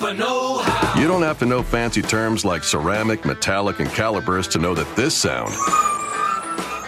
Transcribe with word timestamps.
Know 0.00 0.58
How. 0.58 1.00
You 1.00 1.06
don't 1.06 1.22
have 1.22 1.38
to 1.38 1.46
know 1.46 1.62
fancy 1.62 2.02
terms 2.02 2.44
like 2.44 2.64
ceramic, 2.64 3.24
metallic, 3.24 3.80
and 3.80 3.88
calipers 3.90 4.48
to 4.48 4.58
know 4.58 4.74
that 4.74 4.96
this 4.96 5.14
sound 5.16 5.54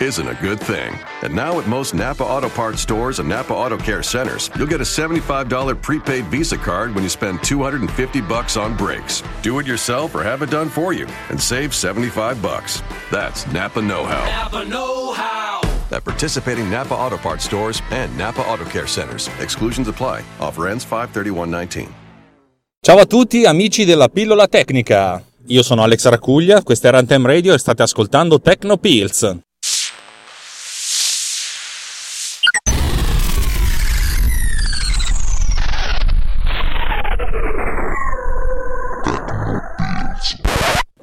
isn't 0.03 0.27
a 0.27 0.35
good 0.43 0.59
thing. 0.59 0.99
And 1.23 1.33
now 1.33 1.61
at 1.61 1.69
most 1.69 1.95
Napa 1.95 2.25
Auto 2.25 2.49
Parts 2.49 2.81
stores 2.81 3.21
and 3.21 3.29
Napa 3.29 3.55
Auto 3.55 3.79
Care 3.79 4.03
centers, 4.03 4.51
you'll 4.57 4.67
get 4.67 4.81
a 4.81 4.85
$75 4.85 5.81
prepaid 5.81 6.25
Visa 6.27 6.57
card 6.57 6.95
when 6.95 7.05
you 7.05 7.11
spend 7.11 7.45
250 7.45 8.21
bucks 8.23 8.57
on 8.57 8.77
brakes. 8.77 9.23
Do 9.43 9.61
it 9.61 9.67
yourself 9.67 10.15
or 10.17 10.25
have 10.25 10.43
it 10.43 10.51
done 10.51 10.69
for 10.69 10.93
you 10.93 11.07
and 11.29 11.41
save 11.41 11.73
75 11.75 12.43
bucks. 12.43 12.83
That's 13.13 13.47
Napa 13.53 13.81
know-how. 13.81 14.25
Napa 14.25 14.65
Know 14.65 15.13
How. 15.13 15.61
At 15.93 16.05
participating 16.05 16.69
Napa 16.69 16.95
Auto 16.95 17.19
Parts 17.19 17.45
stores 17.45 17.81
and 17.91 18.17
Napa 18.19 18.41
Auto 18.41 18.65
Care 18.65 18.89
centers. 18.89 19.29
Exclusions 19.39 19.87
apply. 19.87 20.25
Offer 20.41 20.69
ends 20.69 20.85
531.19. 20.85 21.93
Ciao 22.85 22.99
a 22.99 23.07
tutti 23.07 23.45
amici 23.45 23.85
della 23.85 24.09
pillola 24.09 24.49
tecnica. 24.49 25.25
Io 25.47 25.63
sono 25.63 25.85
Alex 25.85 26.05
Racuglia, 26.09 26.65
questa 26.65 26.89
è 26.89 26.91
Runtime 26.91 27.29
Radio 27.29 27.55
e 27.55 27.59
state 27.59 27.81
ascoltando 27.81 28.41
Techno 28.41 28.77
Pills. 28.77 29.37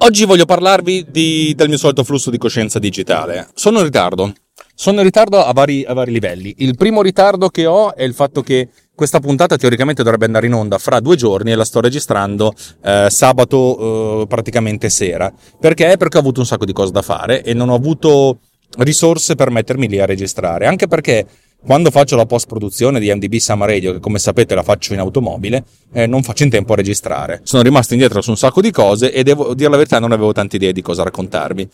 Oggi 0.02 0.24
voglio 0.24 0.44
parlarvi 0.46 1.06
di- 1.08 1.54
del 1.54 1.68
mio 1.68 1.76
solito 1.76 2.04
flusso 2.04 2.30
di 2.30 2.38
coscienza 2.38 2.78
digitale. 2.78 3.48
Sono 3.54 3.78
in 3.78 3.84
ritardo. 3.84 4.32
Sono 4.80 5.00
in 5.00 5.04
ritardo 5.04 5.44
a 5.44 5.52
vari, 5.52 5.84
a 5.84 5.92
vari 5.92 6.10
livelli. 6.10 6.54
Il 6.60 6.74
primo 6.74 7.02
ritardo 7.02 7.50
che 7.50 7.66
ho 7.66 7.94
è 7.94 8.02
il 8.02 8.14
fatto 8.14 8.40
che 8.40 8.70
questa 8.94 9.20
puntata 9.20 9.58
teoricamente 9.58 10.02
dovrebbe 10.02 10.24
andare 10.24 10.46
in 10.46 10.54
onda 10.54 10.78
fra 10.78 11.00
due 11.00 11.16
giorni 11.16 11.52
e 11.52 11.54
la 11.54 11.66
sto 11.66 11.82
registrando 11.82 12.54
eh, 12.82 13.08
sabato 13.10 14.22
eh, 14.22 14.26
praticamente 14.26 14.88
sera. 14.88 15.30
Perché? 15.60 15.98
Perché 15.98 16.16
ho 16.16 16.20
avuto 16.20 16.40
un 16.40 16.46
sacco 16.46 16.64
di 16.64 16.72
cose 16.72 16.92
da 16.92 17.02
fare 17.02 17.42
e 17.42 17.52
non 17.52 17.68
ho 17.68 17.74
avuto 17.74 18.38
risorse 18.78 19.34
per 19.34 19.50
mettermi 19.50 19.86
lì 19.86 20.00
a 20.00 20.06
registrare. 20.06 20.64
Anche 20.64 20.86
perché 20.86 21.26
quando 21.62 21.90
faccio 21.90 22.16
la 22.16 22.24
post 22.24 22.46
produzione 22.46 23.00
di 23.00 23.12
MDB 23.14 23.34
Summer 23.34 23.68
Radio, 23.68 23.92
che 23.92 24.00
come 24.00 24.18
sapete 24.18 24.54
la 24.54 24.62
faccio 24.62 24.94
in 24.94 25.00
automobile, 25.00 25.62
eh, 25.92 26.06
non 26.06 26.22
faccio 26.22 26.44
in 26.44 26.48
tempo 26.48 26.72
a 26.72 26.76
registrare. 26.76 27.40
Sono 27.42 27.62
rimasto 27.62 27.92
indietro 27.92 28.22
su 28.22 28.30
un 28.30 28.38
sacco 28.38 28.62
di 28.62 28.70
cose 28.70 29.12
e 29.12 29.24
devo 29.24 29.52
dire 29.52 29.68
la 29.68 29.76
verità, 29.76 29.98
non 29.98 30.12
avevo 30.12 30.32
tante 30.32 30.56
idee 30.56 30.72
di 30.72 30.80
cosa 30.80 31.02
raccontarvi. 31.02 31.68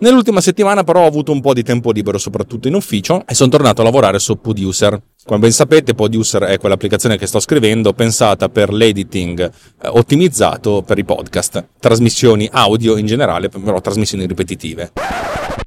Nell'ultima 0.00 0.40
settimana 0.40 0.82
però 0.82 1.02
ho 1.02 1.06
avuto 1.06 1.30
un 1.30 1.42
po' 1.42 1.52
di 1.52 1.62
tempo 1.62 1.90
libero, 1.90 2.16
soprattutto 2.16 2.68
in 2.68 2.74
ufficio, 2.74 3.22
e 3.26 3.34
sono 3.34 3.50
tornato 3.50 3.82
a 3.82 3.84
lavorare 3.84 4.18
su 4.18 4.40
Producer. 4.40 4.98
Come 5.26 5.40
ben 5.40 5.52
sapete, 5.52 5.94
Producer 5.94 6.44
è 6.44 6.58
quell'applicazione 6.58 7.18
che 7.18 7.26
sto 7.26 7.38
scrivendo 7.38 7.92
pensata 7.92 8.48
per 8.48 8.72
l'editing 8.72 9.40
eh, 9.40 9.88
ottimizzato 9.88 10.82
per 10.86 10.96
i 10.96 11.04
podcast, 11.04 11.66
trasmissioni 11.78 12.48
audio 12.50 12.96
in 12.96 13.04
generale, 13.04 13.50
però 13.50 13.78
trasmissioni 13.82 14.26
ripetitive. 14.26 14.92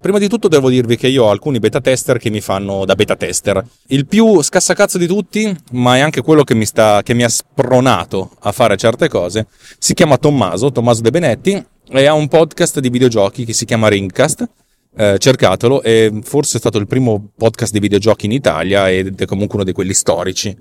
Prima 0.01 0.17
di 0.17 0.27
tutto 0.27 0.47
devo 0.47 0.69
dirvi 0.69 0.97
che 0.97 1.07
io 1.07 1.25
ho 1.25 1.29
alcuni 1.29 1.59
beta 1.59 1.79
tester 1.79 2.17
che 2.17 2.31
mi 2.31 2.41
fanno 2.41 2.85
da 2.85 2.95
beta 2.95 3.15
tester. 3.15 3.63
Il 3.87 4.07
più 4.07 4.41
scassacazzo 4.41 4.97
di 4.97 5.05
tutti, 5.05 5.55
ma 5.73 5.97
è 5.97 5.99
anche 5.99 6.21
quello 6.21 6.43
che 6.43 6.55
mi, 6.55 6.65
sta, 6.65 7.01
che 7.03 7.13
mi 7.13 7.23
ha 7.23 7.29
spronato 7.29 8.31
a 8.39 8.51
fare 8.51 8.77
certe 8.77 9.07
cose, 9.09 9.45
si 9.77 9.93
chiama 9.93 10.17
Tommaso, 10.17 10.71
Tommaso 10.71 11.01
De 11.01 11.11
Benetti, 11.11 11.65
e 11.89 12.05
ha 12.05 12.13
un 12.13 12.27
podcast 12.27 12.79
di 12.79 12.89
videogiochi 12.89 13.45
che 13.45 13.53
si 13.53 13.65
chiama 13.65 13.87
Ringcast. 13.87 14.47
Eh, 14.95 15.17
cercatelo, 15.17 15.81
è 15.81 16.11
forse 16.21 16.59
stato 16.59 16.77
il 16.77 16.87
primo 16.87 17.31
podcast 17.35 17.73
di 17.73 17.79
videogiochi 17.79 18.25
in 18.25 18.31
Italia 18.31 18.91
ed 18.91 19.19
è 19.19 19.25
comunque 19.25 19.55
uno 19.55 19.65
di 19.65 19.71
quelli 19.71 19.93
storici. 19.93 20.55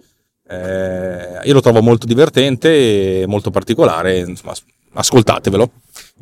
Eh, 0.48 1.40
io 1.44 1.52
lo 1.52 1.60
trovo 1.60 1.82
molto 1.82 2.06
divertente 2.06 3.20
e 3.20 3.26
molto 3.26 3.50
particolare, 3.50 4.18
insomma, 4.18 4.54
ascoltatevelo. 4.94 5.70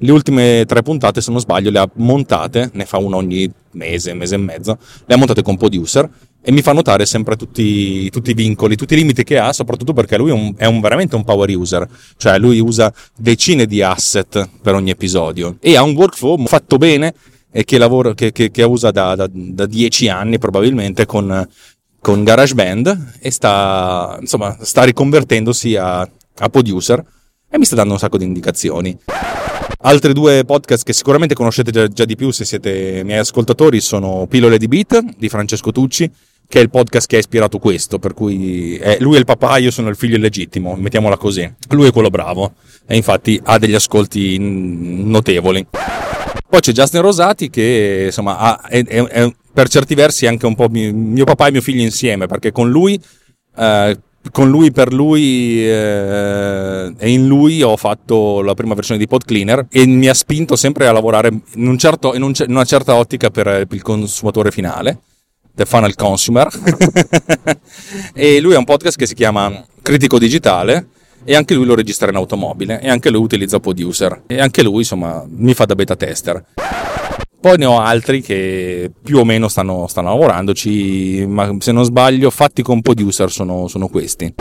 Le 0.02 0.12
ultime 0.12 0.64
tre 0.66 0.82
puntate, 0.82 1.20
se 1.20 1.30
non 1.30 1.40
sbaglio, 1.40 1.70
le 1.70 1.78
ha 1.78 1.90
montate, 1.94 2.70
ne 2.72 2.84
fa 2.84 2.98
una 2.98 3.16
ogni 3.16 3.50
mese, 3.72 4.14
mese 4.14 4.34
e 4.34 4.38
mezzo, 4.38 4.78
le 5.04 5.14
ha 5.14 5.16
montate 5.16 5.42
con 5.42 5.56
Producer 5.56 6.08
e 6.42 6.52
mi 6.52 6.62
fa 6.62 6.72
notare 6.72 7.04
sempre 7.06 7.36
tutti, 7.36 8.08
tutti 8.10 8.30
i 8.30 8.34
vincoli, 8.34 8.76
tutti 8.76 8.94
i 8.94 8.96
limiti 8.96 9.24
che 9.24 9.38
ha, 9.38 9.52
soprattutto 9.52 9.92
perché 9.92 10.16
lui 10.16 10.30
è, 10.30 10.32
un, 10.32 10.54
è 10.56 10.64
un- 10.64 10.80
veramente 10.80 11.16
un 11.16 11.24
power 11.24 11.48
user, 11.54 11.86
cioè 12.16 12.38
lui 12.38 12.60
usa 12.60 12.92
decine 13.16 13.66
di 13.66 13.82
asset 13.82 14.48
per 14.62 14.74
ogni 14.74 14.90
episodio 14.90 15.56
e 15.60 15.76
ha 15.76 15.82
un 15.82 15.94
workflow 15.94 16.44
fatto 16.46 16.78
bene 16.78 17.14
e 17.52 17.64
che, 17.64 17.78
lavora, 17.78 18.14
che, 18.14 18.32
che, 18.32 18.50
che 18.50 18.62
usa 18.62 18.90
da, 18.90 19.14
da, 19.14 19.28
da 19.30 19.66
dieci 19.66 20.08
anni 20.08 20.38
probabilmente 20.38 21.04
con, 21.04 21.46
con 22.00 22.24
GarageBand 22.24 23.14
e 23.20 23.30
sta, 23.30 24.16
insomma, 24.20 24.56
sta 24.60 24.84
riconvertendosi 24.84 25.76
a, 25.76 26.00
a 26.00 26.48
producer 26.48 27.04
e 27.50 27.58
mi 27.58 27.64
sta 27.64 27.74
dando 27.74 27.94
un 27.94 27.98
sacco 27.98 28.16
di 28.16 28.24
indicazioni. 28.24 28.96
Altri 29.82 30.12
due 30.12 30.44
podcast 30.44 30.84
che 30.84 30.92
sicuramente 30.92 31.34
conoscete 31.34 31.70
già, 31.70 31.88
già 31.88 32.04
di 32.04 32.14
più 32.14 32.30
se 32.30 32.44
siete 32.44 33.02
miei 33.02 33.18
ascoltatori 33.20 33.80
sono 33.80 34.26
Pillole 34.28 34.58
di 34.58 34.68
Beat 34.68 35.02
di 35.16 35.30
Francesco 35.30 35.72
Tucci, 35.72 36.10
che 36.46 36.58
è 36.58 36.62
il 36.62 36.68
podcast 36.68 37.06
che 37.06 37.16
ha 37.16 37.18
ispirato 37.20 37.58
questo, 37.58 37.98
per 37.98 38.12
cui 38.12 38.76
è- 38.76 38.98
lui 39.00 39.16
è 39.16 39.18
il 39.18 39.24
papà, 39.24 39.56
io 39.56 39.70
sono 39.70 39.88
il 39.88 39.96
figlio 39.96 40.16
illegittimo, 40.16 40.74
mettiamola 40.76 41.16
così. 41.16 41.50
Lui 41.70 41.88
è 41.88 41.92
quello 41.92 42.10
bravo 42.10 42.52
e 42.86 42.94
infatti 42.94 43.40
ha 43.42 43.56
degli 43.58 43.74
ascolti 43.74 44.36
notevoli. 44.38 45.66
Poi 46.50 46.60
c'è 46.60 46.72
Justin 46.72 47.00
Rosati 47.00 47.48
che 47.48 48.02
insomma 48.06 48.36
ha- 48.36 48.66
è, 48.68 48.84
è- 48.84 49.32
per 49.52 49.68
certi 49.70 49.94
versi 49.94 50.26
anche 50.26 50.44
un 50.44 50.54
po' 50.56 50.68
mi- 50.68 50.92
mio 50.92 51.24
papà 51.24 51.46
e 51.46 51.52
mio 51.52 51.62
figlio 51.62 51.80
insieme, 51.82 52.26
perché 52.26 52.52
con 52.52 52.68
lui 52.68 53.00
eh, 53.56 53.98
con 54.30 54.50
lui 54.50 54.70
per 54.70 54.92
lui 54.92 55.66
eh, 55.66 56.92
e 56.96 57.10
in 57.10 57.26
lui 57.26 57.62
ho 57.62 57.76
fatto 57.76 58.42
la 58.42 58.54
prima 58.54 58.74
versione 58.74 59.00
di 59.00 59.06
Pod 59.06 59.24
Cleaner 59.24 59.66
e 59.70 59.86
mi 59.86 60.08
ha 60.08 60.14
spinto 60.14 60.56
sempre 60.56 60.86
a 60.86 60.92
lavorare 60.92 61.28
in, 61.54 61.66
un 61.66 61.78
certo- 61.78 62.14
in 62.14 62.22
un 62.22 62.32
in 62.36 62.50
una 62.50 62.64
certa 62.64 62.94
ottica 62.94 63.30
per 63.30 63.48
eh, 63.48 63.66
il 63.68 63.82
consumatore 63.82 64.50
finale, 64.50 64.98
the 65.54 65.64
final 65.64 65.94
consumer. 65.94 66.48
e 68.14 68.40
lui 68.40 68.54
ha 68.54 68.58
un 68.58 68.64
podcast 68.64 68.96
che 68.96 69.06
si 69.06 69.14
chiama 69.14 69.64
Critico 69.82 70.18
Digitale 70.18 70.88
e 71.24 71.34
anche 71.34 71.54
lui 71.54 71.64
lo 71.64 71.74
registra 71.74 72.08
in 72.10 72.16
automobile 72.16 72.80
e 72.80 72.88
anche 72.88 73.10
lui 73.10 73.22
utilizza 73.22 73.58
Producer 73.58 74.22
e 74.26 74.40
anche 74.40 74.62
lui 74.62 74.78
insomma 74.78 75.24
mi 75.28 75.54
fa 75.54 75.64
da 75.64 75.74
beta 75.74 75.96
tester. 75.96 76.44
Poi 77.40 77.56
ne 77.56 77.64
ho 77.64 77.78
altri 77.78 78.20
che 78.20 78.90
più 79.02 79.16
o 79.16 79.24
meno 79.24 79.48
stanno, 79.48 79.86
stanno 79.86 80.10
lavorandoci, 80.10 81.24
ma 81.26 81.56
se 81.58 81.72
non 81.72 81.84
sbaglio, 81.84 82.28
fatti 82.28 82.62
con 82.62 82.82
producer 82.82 83.30
sono, 83.30 83.66
sono 83.66 83.88
questi. 83.88 84.34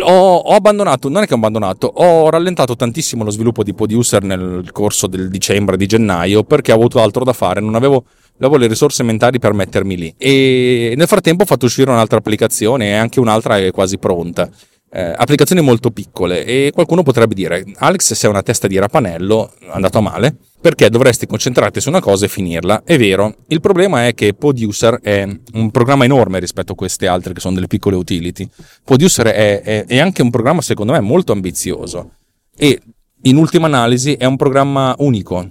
Ho, 0.00 0.36
ho 0.36 0.54
abbandonato, 0.54 1.10
non 1.10 1.22
è 1.22 1.26
che 1.26 1.34
ho 1.34 1.36
abbandonato, 1.36 1.86
ho 1.86 2.30
rallentato 2.30 2.74
tantissimo 2.74 3.22
lo 3.22 3.30
sviluppo 3.30 3.62
di 3.62 3.74
producer 3.74 4.22
nel 4.22 4.70
corso 4.72 5.06
del 5.06 5.28
dicembre, 5.28 5.76
di 5.76 5.84
gennaio, 5.84 6.42
perché 6.44 6.72
ho 6.72 6.76
avuto 6.76 7.02
altro 7.02 7.22
da 7.22 7.34
fare, 7.34 7.60
non 7.60 7.74
avevo, 7.74 8.04
avevo 8.38 8.56
le 8.56 8.66
risorse 8.66 9.02
mentali 9.02 9.38
per 9.38 9.52
mettermi 9.52 9.96
lì. 9.96 10.14
E 10.16 10.94
nel 10.96 11.06
frattempo 11.06 11.42
ho 11.42 11.46
fatto 11.46 11.66
uscire 11.66 11.90
un'altra 11.90 12.16
applicazione 12.16 12.88
e 12.88 12.94
anche 12.94 13.20
un'altra 13.20 13.58
è 13.58 13.70
quasi 13.72 13.98
pronta. 13.98 14.48
Eh, 14.96 15.12
applicazioni 15.14 15.60
molto 15.60 15.90
piccole. 15.90 16.46
E 16.46 16.70
qualcuno 16.72 17.02
potrebbe 17.02 17.34
dire 17.34 17.62
Alex 17.74 18.14
sei 18.14 18.30
una 18.30 18.42
testa 18.42 18.66
di 18.66 18.78
rapanello 18.78 19.52
andato 19.68 19.98
a 19.98 20.00
male 20.00 20.34
perché 20.58 20.88
dovresti 20.88 21.26
concentrarti 21.26 21.82
su 21.82 21.90
una 21.90 22.00
cosa 22.00 22.24
e 22.24 22.28
finirla. 22.28 22.82
È 22.82 22.96
vero. 22.96 23.36
Il 23.48 23.60
problema 23.60 24.06
è 24.06 24.14
che 24.14 24.32
Producer 24.32 24.98
è 25.02 25.28
un 25.52 25.70
programma 25.70 26.04
enorme 26.04 26.38
rispetto 26.38 26.72
a 26.72 26.74
queste 26.74 27.06
altre 27.08 27.34
che 27.34 27.40
sono 27.40 27.56
delle 27.56 27.66
piccole 27.66 27.94
utility. 27.94 28.48
Producer 28.82 29.26
è, 29.26 29.60
è- 29.60 29.84
è 29.84 29.98
anche 29.98 30.22
un 30.22 30.30
programma 30.30 30.62
secondo 30.62 30.92
me 30.92 31.00
molto 31.00 31.32
ambizioso. 31.32 32.12
E 32.56 32.80
in 33.24 33.36
ultima 33.36 33.66
analisi 33.66 34.14
è 34.14 34.24
un 34.24 34.36
programma 34.36 34.94
unico 35.00 35.46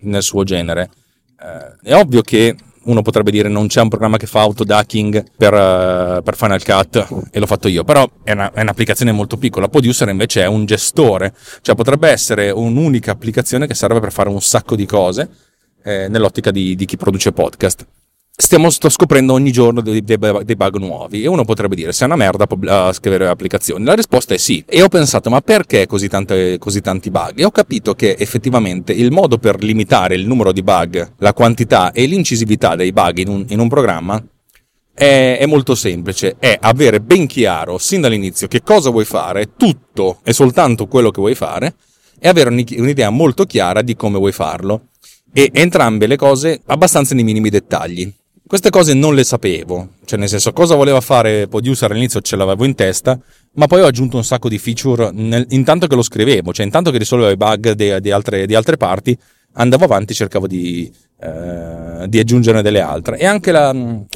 nel 0.00 0.22
suo 0.22 0.44
genere. 0.44 0.90
Eh, 1.40 1.88
è 1.88 1.94
ovvio 1.94 2.20
che 2.20 2.54
uno 2.84 3.02
potrebbe 3.02 3.30
dire 3.30 3.48
non 3.48 3.66
c'è 3.66 3.80
un 3.80 3.88
programma 3.88 4.16
che 4.16 4.26
fa 4.26 4.40
autoducking 4.40 5.24
per, 5.36 5.52
eh, 5.54 6.20
per 6.22 6.36
Final 6.36 6.62
Cut 6.62 7.06
e 7.30 7.38
l'ho 7.38 7.46
fatto 7.46 7.68
io, 7.68 7.84
però 7.84 8.08
è, 8.22 8.32
una- 8.32 8.52
è 8.52 8.60
un'applicazione 8.62 9.12
molto 9.12 9.36
piccola. 9.36 9.68
Producer 9.68 10.08
invece 10.08 10.42
è 10.42 10.46
un 10.46 10.64
gestore, 10.64 11.34
cioè 11.60 11.74
potrebbe 11.74 12.08
essere 12.08 12.50
un'unica 12.50 13.10
applicazione 13.12 13.66
che 13.66 13.74
serve 13.74 14.00
per 14.00 14.12
fare 14.12 14.28
un 14.28 14.40
sacco 14.40 14.76
di 14.76 14.86
cose 14.86 15.28
eh, 15.82 16.08
nell'ottica 16.08 16.50
di, 16.50 16.74
di 16.74 16.84
chi 16.86 16.96
produce 16.96 17.32
podcast. 17.32 17.86
Stiamo 18.40 18.70
sto 18.70 18.88
scoprendo 18.88 19.34
ogni 19.34 19.52
giorno 19.52 19.82
dei, 19.82 20.02
dei 20.02 20.16
dei 20.16 20.56
bug 20.56 20.76
nuovi 20.78 21.22
e 21.22 21.28
uno 21.28 21.44
potrebbe 21.44 21.76
dire 21.76 21.92
se 21.92 22.04
è 22.04 22.06
una 22.06 22.16
merda 22.16 22.46
a 22.68 22.90
scrivere 22.90 23.28
applicazioni. 23.28 23.84
La 23.84 23.92
risposta 23.92 24.32
è 24.32 24.38
sì. 24.38 24.64
E 24.66 24.80
ho 24.80 24.88
pensato 24.88 25.28
ma 25.28 25.42
perché 25.42 25.86
così, 25.86 26.08
tante- 26.08 26.56
così 26.56 26.80
tanti 26.80 27.10
bug? 27.10 27.38
E 27.38 27.44
ho 27.44 27.50
capito 27.50 27.92
che 27.92 28.16
effettivamente 28.18 28.94
il 28.94 29.12
modo 29.12 29.36
per 29.36 29.62
limitare 29.62 30.14
il 30.14 30.26
numero 30.26 30.52
di 30.52 30.62
bug, 30.62 31.16
la 31.18 31.34
quantità 31.34 31.92
e 31.92 32.06
l'incisività 32.06 32.76
dei 32.76 32.92
bug 32.92 33.18
in 33.18 33.28
un, 33.28 33.44
in 33.46 33.60
un 33.60 33.68
programma 33.68 34.24
è, 34.94 35.36
è 35.38 35.44
molto 35.44 35.74
semplice, 35.74 36.36
è 36.38 36.56
avere 36.62 37.02
ben 37.02 37.26
chiaro 37.26 37.76
sin 37.76 38.00
dall'inizio 38.00 38.48
che 38.48 38.62
cosa 38.62 38.88
vuoi 38.88 39.04
fare, 39.04 39.50
tutto 39.54 40.20
e 40.24 40.32
soltanto 40.32 40.86
quello 40.86 41.10
che 41.10 41.20
vuoi 41.20 41.34
fare, 41.34 41.74
e 42.18 42.26
avere 42.26 42.48
un'i- 42.48 42.78
un'idea 42.78 43.10
molto 43.10 43.44
chiara 43.44 43.82
di 43.82 43.94
come 43.96 44.16
vuoi 44.16 44.32
farlo. 44.32 44.86
E 45.30 45.50
entrambe 45.52 46.06
le 46.06 46.16
cose 46.16 46.62
abbastanza 46.64 47.14
nei 47.14 47.22
minimi 47.22 47.50
dettagli. 47.50 48.10
Queste 48.50 48.70
cose 48.70 48.94
non 48.94 49.14
le 49.14 49.22
sapevo, 49.22 49.90
cioè 50.04 50.18
nel 50.18 50.28
senso 50.28 50.52
cosa 50.52 50.74
voleva 50.74 51.00
fare 51.00 51.46
Producer 51.46 51.88
all'inizio 51.88 52.20
ce 52.20 52.34
l'avevo 52.34 52.64
in 52.64 52.74
testa, 52.74 53.16
ma 53.52 53.68
poi 53.68 53.80
ho 53.80 53.86
aggiunto 53.86 54.16
un 54.16 54.24
sacco 54.24 54.48
di 54.48 54.58
feature 54.58 55.12
nel, 55.12 55.46
intanto 55.50 55.86
che 55.86 55.94
lo 55.94 56.02
scrivevo, 56.02 56.52
cioè 56.52 56.66
intanto 56.66 56.90
che 56.90 56.98
risolvevo 56.98 57.30
i 57.30 57.36
bug 57.36 57.70
di, 57.74 58.00
di, 58.00 58.10
altre, 58.10 58.46
di 58.46 58.56
altre 58.56 58.76
parti, 58.76 59.16
andavo 59.52 59.84
avanti 59.84 60.10
e 60.10 60.16
cercavo 60.16 60.48
di, 60.48 60.92
eh, 61.20 62.08
di 62.08 62.18
aggiungere 62.18 62.60
delle 62.60 62.80
altre. 62.80 63.18
E 63.18 63.24
anche 63.24 63.52
la, 63.52 63.72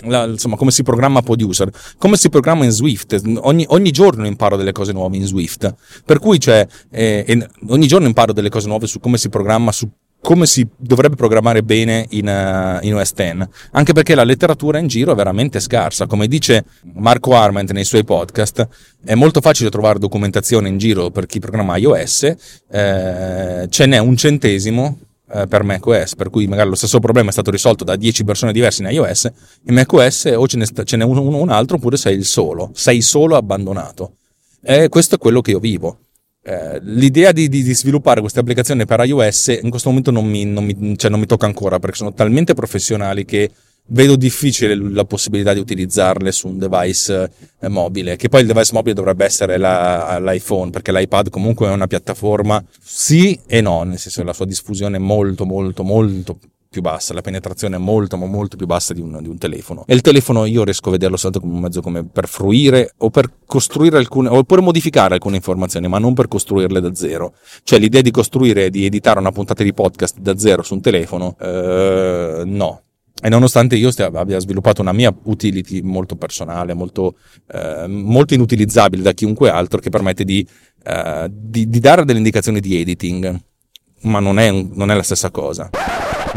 la, 0.07 0.25
insomma, 0.25 0.57
come 0.57 0.73
si 0.73 0.83
programma 0.83 1.23
Producer, 1.23 1.71
come 1.97 2.17
si 2.17 2.29
programma 2.29 2.65
in 2.65 2.73
Swift. 2.73 3.21
Ogni, 3.37 3.65
ogni, 3.69 3.93
giorno 3.93 4.27
imparo 4.27 4.57
delle 4.57 4.73
cose 4.73 4.93
nuove 4.93 5.17
in 5.17 5.27
Swift. 5.27 5.73
Per 6.05 6.19
cui, 6.19 6.41
cioè, 6.41 6.67
eh, 6.91 7.49
ogni 7.69 7.87
giorno 7.87 8.09
imparo 8.09 8.33
delle 8.33 8.49
cose 8.49 8.67
nuove 8.67 8.89
su 8.89 8.99
come 8.99 9.17
si 9.17 9.29
programma, 9.29 9.71
su 9.71 9.89
come 10.25 10.47
si 10.47 10.67
dovrebbe 10.75 11.17
programmare 11.17 11.63
bene 11.63 12.07
in, 12.11 12.27
uh, 12.27 12.83
in, 12.83 12.95
OS 12.95 13.13
X, 13.13 13.47
anche 13.73 13.93
perché 13.93 14.15
la 14.15 14.25
letteratura 14.25 14.79
in 14.79 14.87
giro 14.87 15.13
è 15.13 15.15
veramente 15.15 15.61
scarsa. 15.61 16.07
Come 16.07 16.29
dice 16.29 16.65
Marco 16.95 17.35
Arment 17.35 17.73
nei 17.73 17.85
suoi 17.85 18.05
podcast, 18.05 18.67
è 19.05 19.15
molto 19.15 19.43
facile 19.43 19.69
trovare 19.69 19.99
documentazione 19.99 20.71
in 20.71 20.79
giro 20.79 21.11
per 21.11 21.27
chi 21.27 21.41
programma 21.41 21.77
iOS, 21.77 22.23
eh, 22.71 23.67
ce 23.69 23.87
n'è 23.87 23.99
un 23.99 24.17
centesimo 24.17 24.99
eh, 25.31 25.47
per 25.47 25.63
macOS, 25.63 26.15
per 26.15 26.31
cui 26.31 26.47
magari 26.47 26.71
lo 26.71 26.75
stesso 26.75 27.01
problema 27.01 27.29
è 27.29 27.33
stato 27.33 27.51
risolto 27.51 27.85
da 27.85 27.95
10 27.95 28.25
persone 28.25 28.53
diverse 28.53 28.83
in 28.83 28.89
iOS, 28.93 29.31
in 29.67 29.75
macOS 29.75 30.33
o 30.35 30.47
ce 30.47 30.57
n'è, 30.57 30.65
ce 30.85 30.97
n'è 30.97 31.05
uno, 31.05 31.21
un 31.21 31.51
altro 31.51 31.77
oppure 31.77 31.99
sei 31.99 32.17
il 32.17 32.25
solo, 32.25 32.71
sei 32.73 33.03
solo 33.03 33.37
abbandonato. 33.37 34.15
E 34.63 34.89
questo 34.89 35.17
è 35.17 35.19
quello 35.19 35.43
che 35.43 35.51
io 35.51 35.59
vivo. 35.59 35.99
Eh, 36.47 36.79
l'idea 36.83 37.33
di, 37.33 37.49
di, 37.49 37.63
di, 37.63 37.75
sviluppare 37.75 38.21
queste 38.21 38.39
applicazioni 38.39 38.85
per 38.85 39.01
iOS 39.01 39.59
in 39.63 39.71
questo 39.71 39.89
momento 39.89 40.11
non 40.11 40.27
mi, 40.27 40.45
non, 40.45 40.63
mi, 40.63 40.95
cioè 40.99 41.11
non 41.11 41.19
mi, 41.19 41.25
tocca 41.25 41.47
ancora 41.47 41.79
perché 41.79 41.97
sono 41.97 42.13
talmente 42.13 42.53
professionali 42.53 43.25
che 43.25 43.51
vedo 43.87 44.15
difficile 44.15 44.75
la 44.75 45.07
possibilità 45.07 45.55
di 45.55 45.61
utilizzarle 45.61 46.31
su 46.33 46.49
un 46.49 46.59
device 46.59 47.31
eh, 47.59 47.69
mobile, 47.69 48.17
che 48.17 48.29
poi 48.29 48.43
il 48.43 48.47
device 48.47 48.75
mobile 48.75 48.95
dovrebbe 48.95 49.25
essere 49.25 49.57
la, 49.57 50.19
l'iPhone, 50.21 50.71
perché 50.71 50.93
l'iPad 50.93 51.31
comunque 51.31 51.67
è 51.69 51.71
una 51.71 51.87
piattaforma 51.87 52.63
sì 52.79 53.41
e 53.47 53.63
no, 53.63 53.83
nel 53.85 53.99
senso 53.99 54.21
che 54.21 54.27
la 54.27 54.35
sua 54.35 54.45
diffusione 54.45 54.97
è 54.97 55.01
molto 55.01 55.47
molto 55.47 55.83
molto 55.83 56.39
più 56.75 56.83
bassa, 56.83 57.15
la 57.15 57.21
penetrazione 57.21 57.77
è 57.77 57.79
molto 57.79 58.17
ma 58.17 58.27
molto 58.27 58.57
più 58.57 58.67
bassa 58.67 58.93
di 58.93 59.01
un, 59.01 59.19
di 59.23 59.29
un, 59.29 59.39
telefono. 59.39 59.85
E 59.87 59.95
il 59.95 60.01
telefono 60.01 60.45
io 60.45 60.65
riesco 60.65 60.89
a 60.89 60.93
vederlo 60.93 61.17
soltanto 61.17 61.47
come 61.47 61.57
un 61.57 61.63
mezzo 61.63 61.81
come 61.81 62.05
per 62.05 62.27
fruire 62.27 62.95
o 62.99 63.11
per 63.11 63.31
costruire 63.47 63.97
alcune, 63.97 64.29
oppure 64.29 64.61
modificare 64.61 65.15
alcune 65.15 65.37
informazioni, 65.37 65.87
ma 65.87 66.01
non 66.01 66.15
per 66.15 66.27
costruirle 66.27 66.81
da 66.81 66.93
zero. 66.93 67.35
Cioè 67.63 67.79
l'idea 67.79 68.01
di 68.01 68.11
costruire, 68.11 68.71
di 68.71 68.85
editare 68.85 69.21
una 69.21 69.31
puntata 69.31 69.63
di 69.63 69.73
podcast 69.73 70.19
da 70.19 70.37
zero 70.37 70.63
su 70.63 70.75
un 70.75 70.81
telefono, 70.81 71.37
eh, 71.41 72.43
no. 72.45 72.83
E 73.23 73.29
nonostante 73.29 73.77
io 73.77 73.93
stia, 73.93 74.11
abbia 74.13 74.41
sviluppato 74.41 74.81
una 74.81 74.93
mia 74.93 75.15
utility 75.23 75.81
molto 75.81 76.17
personale, 76.17 76.75
molto, 76.75 77.15
eh, 77.53 77.87
molto 77.87 78.35
inutilizzabile 78.35 79.01
da 79.01 79.13
chiunque 79.13 79.49
altro, 79.49 79.79
che 79.79 79.91
permette 79.91 80.25
di, 80.25 80.45
eh, 80.83 81.31
di, 81.31 81.69
di 81.69 81.79
dare 81.79 82.05
delle 82.05 82.19
indicazioni 82.19 82.59
di 82.59 82.81
editing, 82.81 83.41
ma 84.03 84.19
non 84.19 84.41
è, 84.41 84.51
non 84.51 84.91
è 84.91 84.95
la 84.95 85.05
stessa 85.05 85.31
cosa. 85.31 85.71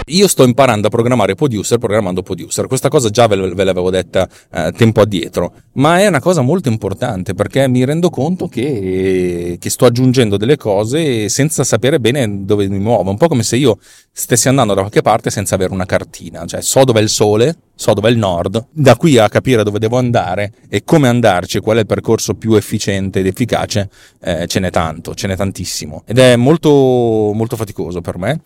Io 0.06 0.28
sto 0.28 0.44
imparando 0.44 0.88
a 0.88 0.90
programmare 0.90 1.36
Producer 1.36 1.78
programmando 1.78 2.22
Producer. 2.22 2.68
Questa 2.68 2.88
cosa 2.88 3.10
già 3.10 3.28
ve, 3.28 3.54
ve 3.54 3.64
l'avevo 3.64 3.90
detta 3.90 4.28
eh, 4.54 4.72
tempo 4.72 5.02
addietro, 5.02 5.54
ma 5.74 6.00
è 6.00 6.08
una 6.08 6.22
cosa 6.22 6.42
molto 6.42 6.70
importante 6.70 7.34
perché 7.34 7.68
mi 7.68 7.84
rendo 7.84 8.10
conto 8.10 8.48
che, 8.48 9.58
che, 9.60 9.70
sto 9.70 9.86
aggiungendo 9.86 10.38
delle 10.38 10.56
cose 10.56 11.28
senza 11.28 11.64
sapere 11.64 12.00
bene 12.00 12.46
dove 12.46 12.70
mi 12.70 12.80
muovo. 12.80 13.10
Un 13.10 13.18
po' 13.18 13.28
come 13.28 13.44
se 13.44 13.58
io 13.58 13.80
stessi 14.12 14.48
andando 14.48 14.74
da 14.74 14.80
qualche 14.82 15.02
parte 15.02 15.30
senza 15.30 15.56
avere 15.56 15.74
una 15.74 15.86
cartina. 15.86 16.46
Cioè, 16.46 16.62
so 16.62 16.86
dov'è 16.86 17.02
il 17.02 17.10
sole, 17.10 17.58
so 17.76 17.94
dov'è 17.94 18.10
il 18.10 18.18
nord, 18.18 18.68
da 18.72 18.96
qui 18.96 19.18
a 19.18 19.28
capire 19.28 19.64
dove 19.64 19.80
devo 19.80 19.98
andare 19.98 20.54
e 20.70 20.84
come 20.86 21.10
andarci, 21.10 21.60
qual 21.60 21.78
è 21.78 21.80
il 21.82 21.86
percorso 21.86 22.36
più 22.36 22.54
efficiente 22.54 23.20
ed 23.20 23.26
efficace, 23.26 23.90
eh, 24.22 24.48
ce 24.48 24.60
n'è 24.60 24.70
tanto, 24.70 25.14
ce 25.14 25.28
n'è 25.28 25.36
tantissimo. 25.36 26.04
Ed 26.06 26.18
è 26.18 26.36
molto, 26.38 26.70
molto 26.70 27.56
faticoso 27.56 28.00
per 28.00 28.18
me 28.18 28.42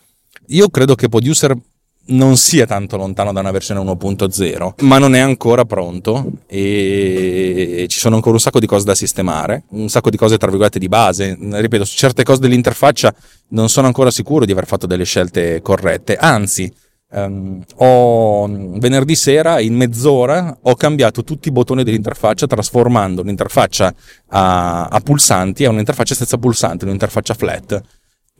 io 0.51 0.69
credo 0.69 0.95
che 0.95 1.09
Producer 1.09 1.55
non 2.03 2.35
sia 2.35 2.65
tanto 2.65 2.97
lontano 2.97 3.31
da 3.31 3.39
una 3.39 3.51
versione 3.51 3.79
1.0, 3.79 4.73
ma 4.85 4.97
non 4.97 5.15
è 5.15 5.19
ancora 5.19 5.65
pronto 5.65 6.31
e 6.47 7.85
ci 7.87 7.99
sono 7.99 8.15
ancora 8.15 8.33
un 8.33 8.41
sacco 8.41 8.59
di 8.59 8.65
cose 8.65 8.85
da 8.85 8.95
sistemare, 8.95 9.63
un 9.69 9.87
sacco 9.87 10.09
di 10.09 10.17
cose 10.17 10.37
tra 10.37 10.47
virgolette 10.47 10.79
di 10.79 10.87
base. 10.87 11.37
Ripeto, 11.39 11.85
su 11.85 11.95
certe 11.95 12.23
cose 12.23 12.41
dell'interfaccia 12.41 13.13
non 13.49 13.69
sono 13.69 13.87
ancora 13.87 14.11
sicuro 14.11 14.45
di 14.45 14.51
aver 14.51 14.65
fatto 14.65 14.87
delle 14.87 15.05
scelte 15.05 15.61
corrette, 15.61 16.15
anzi, 16.17 16.71
um, 17.11 17.63
ho, 17.75 18.47
venerdì 18.47 19.15
sera 19.15 19.59
in 19.59 19.75
mezz'ora 19.75 20.57
ho 20.59 20.75
cambiato 20.75 21.23
tutti 21.23 21.49
i 21.49 21.51
bottoni 21.51 21.83
dell'interfaccia 21.83 22.47
trasformando 22.47 23.21
un'interfaccia 23.21 23.93
a, 24.29 24.85
a 24.85 24.99
pulsanti 24.99 25.65
a 25.65 25.69
un'interfaccia 25.69 26.15
senza 26.15 26.37
pulsanti, 26.37 26.85
un'interfaccia 26.85 27.35
flat 27.35 27.81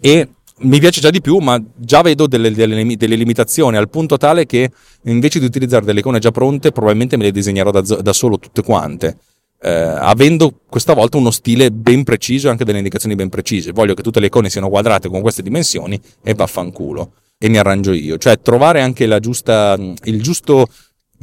e 0.03 0.27
mi 0.61 0.79
piace 0.79 1.01
già 1.01 1.09
di 1.09 1.21
più, 1.21 1.37
ma 1.37 1.61
già 1.75 2.01
vedo 2.01 2.27
delle, 2.27 2.51
delle, 2.51 2.95
delle, 2.95 3.15
limitazioni 3.15 3.77
al 3.77 3.89
punto 3.89 4.17
tale 4.17 4.45
che 4.45 4.71
invece 5.03 5.39
di 5.39 5.45
utilizzare 5.45 5.85
delle 5.85 5.99
icone 5.99 6.19
già 6.19 6.31
pronte, 6.31 6.71
probabilmente 6.71 7.17
me 7.17 7.23
le 7.23 7.31
disegnerò 7.31 7.71
da, 7.71 7.81
da 7.81 8.13
solo 8.13 8.37
tutte 8.39 8.61
quante. 8.63 9.17
Eh, 9.63 9.69
avendo 9.69 10.61
questa 10.67 10.93
volta 10.93 11.17
uno 11.17 11.29
stile 11.29 11.71
ben 11.71 12.03
preciso 12.03 12.47
e 12.47 12.49
anche 12.49 12.65
delle 12.65 12.79
indicazioni 12.79 13.15
ben 13.15 13.29
precise. 13.29 13.71
Voglio 13.71 13.93
che 13.93 14.01
tutte 14.01 14.19
le 14.19 14.25
icone 14.27 14.49
siano 14.49 14.69
quadrate 14.69 15.07
con 15.07 15.21
queste 15.21 15.43
dimensioni 15.43 15.99
e 16.23 16.33
vaffanculo. 16.33 17.13
E 17.37 17.49
mi 17.49 17.57
arrangio 17.57 17.91
io. 17.91 18.17
Cioè, 18.17 18.39
trovare 18.39 18.81
anche 18.81 19.19
giusta, 19.19 19.77
il 20.03 20.21
giusto 20.21 20.67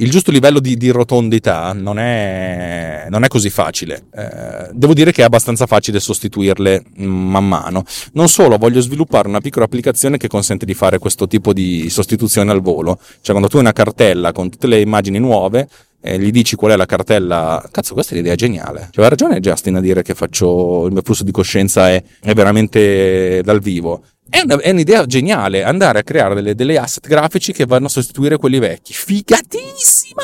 il 0.01 0.11
giusto 0.11 0.31
livello 0.31 0.61
di, 0.61 0.77
di 0.77 0.91
rotondità 0.91 1.73
non 1.73 1.99
è, 1.99 3.07
non 3.09 3.25
è, 3.25 3.29
così 3.29 3.51
facile. 3.51 4.05
Eh, 4.15 4.71
devo 4.73 4.95
dire 4.95 5.11
che 5.13 5.23
è 5.23 5.25
abbastanza 5.25 5.67
facile 5.67 5.99
sostituirle 5.99 6.85
man 6.97 7.47
mano. 7.47 7.85
Non 8.13 8.29
solo, 8.29 8.59
voglio 8.59 8.81
sviluppare 8.81 9.29
una 9.29 9.41
piccola 9.41 9.65
applicazione 9.65 10.17
che 10.17 10.29
consente 10.29 10.65
di 10.65 10.75
fare 10.75 10.99
questo 10.99 11.27
tipo 11.27 11.53
di 11.53 11.91
sostituzione 11.91 12.51
al 12.53 12.61
volo. 12.61 12.99
Cioè, 13.21 13.31
quando 13.31 13.49
tu 13.49 13.57
hai 13.57 13.63
una 13.63 13.73
cartella 13.73 14.33
con 14.33 14.51
tutte 14.51 14.69
le 14.69 14.81
immagini 14.81 15.19
nuove, 15.19 15.69
eh, 16.01 16.17
gli 16.19 16.31
dici 16.31 16.55
qual 16.55 16.73
è 16.73 16.77
la 16.77 16.87
cartella. 16.87 17.67
Cazzo, 17.71 17.95
questa 17.95 18.15
è 18.15 18.17
l'idea 18.17 18.37
geniale. 18.37 18.89
Cioè, 18.93 19.05
ha 19.05 19.09
ragione 19.09 19.41
Justin 19.41 19.77
a 19.77 19.81
dire 19.81 20.03
che 20.03 20.15
faccio 20.15 20.87
il 20.87 20.93
mio 20.93 21.03
flusso 21.03 21.25
di 21.25 21.33
coscienza 21.33 21.91
è, 21.91 22.01
è 22.21 22.35
veramente 22.35 23.43
dal 23.43 23.61
vivo. 23.61 24.05
È, 24.31 24.41
una, 24.41 24.61
è, 24.61 24.71
un'idea 24.71 25.07
geniale 25.07 25.63
andare 25.63 26.01
a 26.01 26.03
creare 26.03 26.35
delle, 26.35 26.55
delle, 26.55 26.79
asset 26.79 27.07
grafici 27.07 27.53
che 27.53 27.65
vanno 27.65 27.87
a 27.87 27.91
sostituire 27.91 28.37
quelli 28.37 28.59
vecchi. 28.59 28.93
Figatissima! 28.93 30.23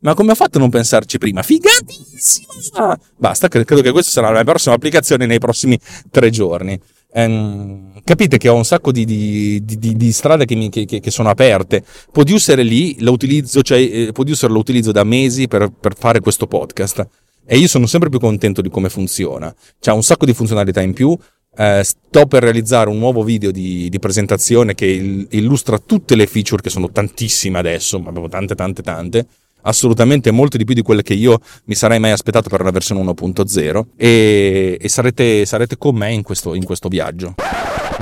Ma 0.00 0.14
come 0.14 0.32
ho 0.32 0.34
fatto 0.34 0.56
a 0.56 0.60
non 0.60 0.70
pensarci 0.70 1.18
prima? 1.18 1.42
Figatissima! 1.42 2.98
Basta, 3.16 3.48
credo 3.48 3.82
che 3.82 3.92
questa 3.92 4.10
sarà 4.10 4.28
la 4.28 4.34
mia 4.34 4.44
prossima 4.44 4.74
applicazione 4.74 5.26
nei 5.26 5.38
prossimi 5.38 5.78
tre 6.10 6.30
giorni. 6.30 6.80
Um, 7.12 8.00
capite 8.04 8.38
che 8.38 8.48
ho 8.48 8.54
un 8.54 8.64
sacco 8.64 8.92
di, 8.92 9.04
di, 9.04 9.62
di, 9.64 9.96
di 9.96 10.12
strade 10.12 10.44
che, 10.44 10.54
mi, 10.54 10.70
che, 10.70 10.86
che, 10.86 11.10
sono 11.10 11.28
aperte. 11.28 11.84
Producer 12.10 12.58
è 12.58 12.62
lì, 12.62 13.00
lo 13.00 13.12
utilizzo, 13.12 13.62
cioè, 13.62 13.78
eh, 13.78 14.12
lo 14.14 14.58
utilizzo 14.58 14.92
da 14.92 15.04
mesi 15.04 15.48
per, 15.48 15.70
per 15.70 15.94
fare 15.96 16.20
questo 16.20 16.46
podcast. 16.46 17.06
E 17.44 17.58
io 17.58 17.68
sono 17.68 17.86
sempre 17.86 18.08
più 18.08 18.20
contento 18.20 18.60
di 18.60 18.70
come 18.70 18.88
funziona. 18.88 19.52
C'ha 19.80 19.92
un 19.92 20.02
sacco 20.02 20.24
di 20.24 20.32
funzionalità 20.32 20.80
in 20.80 20.92
più 20.92 21.16
eh, 21.56 21.82
sto 21.82 22.26
per 22.26 22.42
realizzare 22.42 22.88
un 22.88 22.98
nuovo 22.98 23.24
video 23.24 23.50
di, 23.50 23.88
di 23.88 23.98
presentazione 23.98 24.74
che 24.74 24.86
il, 24.86 25.26
illustra 25.30 25.78
tutte 25.78 26.14
le 26.14 26.26
feature 26.26 26.62
che 26.62 26.70
sono 26.70 26.90
tantissime 26.90 27.58
adesso, 27.58 27.98
ma 27.98 28.10
avevo 28.10 28.28
tante 28.28 28.54
tante 28.54 28.82
tante, 28.82 29.26
assolutamente 29.62 30.30
molte 30.30 30.58
di 30.58 30.64
più 30.64 30.74
di 30.74 30.82
quelle 30.82 31.02
che 31.02 31.14
io 31.14 31.40
mi 31.64 31.74
sarei 31.74 31.98
mai 31.98 32.12
aspettato 32.12 32.48
per 32.48 32.60
una 32.60 32.70
versione 32.70 33.02
1.0 33.02 33.82
e, 33.96 34.78
e 34.80 34.88
sarete, 34.88 35.44
sarete, 35.44 35.76
con 35.76 35.96
me 35.96 36.12
in 36.12 36.22
questo, 36.22 36.54
in 36.54 36.64
questo 36.64 36.88
viaggio. 36.88 37.34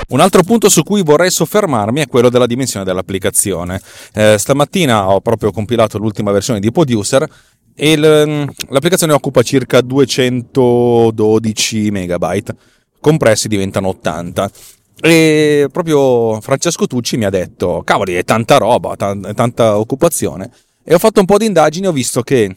Un 0.09 0.21
altro 0.21 0.41
punto 0.41 0.69
su 0.69 0.81
cui 0.83 1.03
vorrei 1.03 1.29
soffermarmi 1.29 2.01
è 2.01 2.07
quello 2.07 2.29
della 2.29 2.47
dimensione 2.47 2.83
dell'applicazione. 2.83 3.79
Eh, 4.13 4.37
stamattina 4.39 5.07
ho 5.09 5.21
proprio 5.21 5.51
compilato 5.51 5.99
l'ultima 5.99 6.31
versione 6.31 6.59
di 6.59 6.71
Producer 6.71 7.29
e 7.75 7.95
l'applicazione 7.95 9.13
occupa 9.13 9.43
circa 9.43 9.81
212 9.81 11.91
megabyte 11.91 12.55
compressi 12.99 13.47
diventano 13.47 13.89
80. 13.89 14.51
E 15.01 15.67
proprio 15.71 16.41
Francesco 16.41 16.85
Tucci 16.85 17.17
mi 17.17 17.25
ha 17.25 17.29
detto, 17.29 17.81
cavoli, 17.85 18.15
è 18.15 18.23
tanta 18.23 18.57
roba, 18.57 18.95
t- 18.95 19.33
tanta 19.33 19.77
occupazione. 19.77 20.51
E 20.83 20.93
ho 20.93 20.99
fatto 20.99 21.19
un 21.19 21.25
po' 21.25 21.37
di 21.37 21.45
indagini, 21.45 21.87
ho 21.87 21.91
visto 21.91 22.21
che 22.21 22.55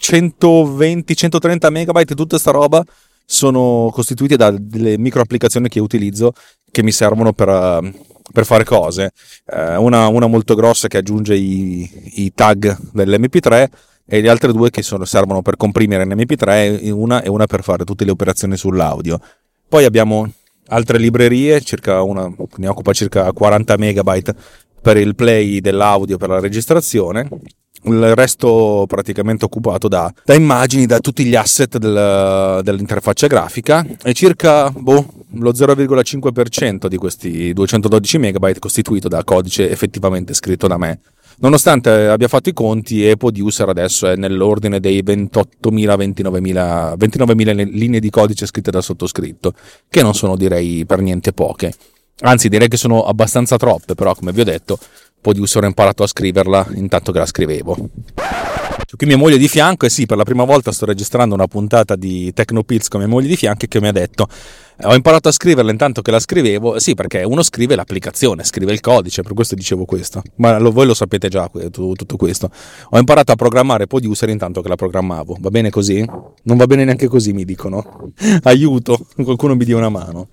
120-130 0.00 1.70
megabyte 1.70 2.14
tutta 2.14 2.30
questa 2.30 2.50
roba 2.50 2.84
sono 3.24 3.90
costituiti 3.92 4.36
da 4.36 4.50
delle 4.50 4.96
micro 4.96 5.20
applicazioni 5.20 5.68
che 5.68 5.80
utilizzo 5.80 6.32
che 6.70 6.82
mi 6.82 6.92
servono 6.92 7.32
per, 7.32 7.92
per 8.32 8.46
fare 8.46 8.64
cose. 8.64 9.12
Eh, 9.46 9.76
una, 9.76 10.06
una, 10.08 10.26
molto 10.26 10.54
grossa 10.54 10.88
che 10.88 10.98
aggiunge 10.98 11.34
i, 11.34 11.90
i 12.24 12.32
tag 12.34 12.76
dell'MP3 12.92 13.66
e 14.06 14.20
le 14.20 14.28
altre 14.30 14.52
due 14.52 14.70
che 14.70 14.82
sono, 14.82 15.04
servono 15.04 15.42
per 15.42 15.56
comprimere 15.56 16.06
l'MP3 16.06 16.90
una 16.90 17.22
e 17.22 17.28
una 17.28 17.46
per 17.46 17.62
fare 17.62 17.84
tutte 17.84 18.04
le 18.04 18.10
operazioni 18.10 18.56
sull'audio. 18.56 19.20
Poi 19.68 19.84
abbiamo 19.84 20.30
altre 20.68 20.98
librerie, 20.98 21.62
una, 21.86 22.32
ne 22.56 22.68
occupa 22.68 22.92
circa 22.92 23.30
40 23.32 23.76
megabyte 23.76 24.34
per 24.80 24.96
il 24.96 25.14
play 25.14 25.60
dell'audio 25.60 26.16
per 26.16 26.28
la 26.28 26.40
registrazione 26.40 27.28
il 27.84 28.14
resto 28.14 28.84
praticamente 28.88 29.44
occupato 29.44 29.88
da, 29.88 30.12
da 30.24 30.34
immagini, 30.34 30.86
da 30.86 30.98
tutti 30.98 31.24
gli 31.24 31.36
asset 31.36 31.78
del, 31.78 32.60
dell'interfaccia 32.62 33.26
grafica 33.26 33.86
e 34.02 34.12
circa 34.14 34.70
boh, 34.70 35.06
lo 35.34 35.52
0,5% 35.52 36.86
di 36.86 36.96
questi 36.96 37.52
212 37.52 38.18
MB 38.18 38.58
costituito 38.58 39.08
da 39.08 39.22
codice 39.22 39.70
effettivamente 39.70 40.34
scritto 40.34 40.66
da 40.66 40.76
me. 40.76 41.00
Nonostante 41.40 41.90
abbia 42.08 42.26
fatto 42.26 42.48
i 42.48 42.52
conti, 42.52 43.04
Epo 43.04 43.30
di 43.30 43.40
user 43.40 43.68
adesso 43.68 44.08
è 44.08 44.16
nell'ordine 44.16 44.80
dei 44.80 45.02
28.000-29.000 45.04 46.94
29.000 46.98 47.70
linee 47.70 48.00
di 48.00 48.10
codice 48.10 48.44
scritte 48.46 48.72
dal 48.72 48.82
sottoscritto, 48.82 49.54
che 49.88 50.02
non 50.02 50.14
sono 50.14 50.36
direi 50.36 50.84
per 50.84 51.00
niente 51.00 51.32
poche. 51.32 51.72
Anzi, 52.20 52.48
direi 52.48 52.66
che 52.66 52.76
sono 52.76 53.04
abbastanza 53.04 53.56
troppe, 53.56 53.94
però 53.94 54.14
come 54.16 54.32
vi 54.32 54.40
ho 54.40 54.44
detto, 54.44 54.78
Podiuser 55.20 55.62
ho 55.62 55.66
imparato 55.66 56.02
a 56.02 56.08
scriverla 56.08 56.68
intanto 56.74 57.12
che 57.12 57.18
la 57.18 57.26
scrivevo. 57.26 57.88
C'è 58.88 58.96
qui 58.96 59.06
mia 59.06 59.18
moglie 59.18 59.36
di 59.36 59.48
fianco 59.48 59.84
e 59.84 59.90
sì, 59.90 60.06
per 60.06 60.16
la 60.16 60.24
prima 60.24 60.44
volta 60.44 60.72
sto 60.72 60.86
registrando 60.86 61.34
una 61.34 61.46
puntata 61.46 61.94
di 61.94 62.32
Tecnopills 62.32 62.88
con 62.88 63.00
mia 63.00 63.08
moglie 63.10 63.28
di 63.28 63.36
fianco 63.36 63.66
che 63.68 63.80
mi 63.82 63.88
ha 63.88 63.92
detto 63.92 64.26
ho 64.84 64.94
imparato 64.94 65.28
a 65.28 65.30
scriverla 65.30 65.70
intanto 65.70 66.00
che 66.00 66.10
la 66.10 66.18
scrivevo, 66.18 66.78
sì 66.78 66.94
perché 66.94 67.22
uno 67.22 67.42
scrive 67.42 67.74
l'applicazione, 67.74 68.44
scrive 68.44 68.72
il 68.72 68.80
codice, 68.80 69.20
per 69.20 69.34
questo 69.34 69.54
dicevo 69.54 69.84
questo, 69.84 70.22
ma 70.36 70.58
lo, 70.58 70.72
voi 70.72 70.86
lo 70.86 70.94
sapete 70.94 71.28
già 71.28 71.50
tutto 71.70 72.16
questo. 72.16 72.50
Ho 72.88 72.98
imparato 72.98 73.30
a 73.32 73.34
programmare 73.34 73.86
Podiuser 73.86 74.30
intanto 74.30 74.62
che 74.62 74.68
la 74.70 74.76
programmavo, 74.76 75.36
va 75.38 75.50
bene 75.50 75.68
così? 75.68 76.02
Non 76.44 76.56
va 76.56 76.66
bene 76.66 76.84
neanche 76.84 77.08
così 77.08 77.34
mi 77.34 77.44
dicono, 77.44 78.12
aiuto, 78.44 79.06
qualcuno 79.22 79.54
mi 79.54 79.66
dia 79.66 79.76
una 79.76 79.90
mano. 79.90 80.28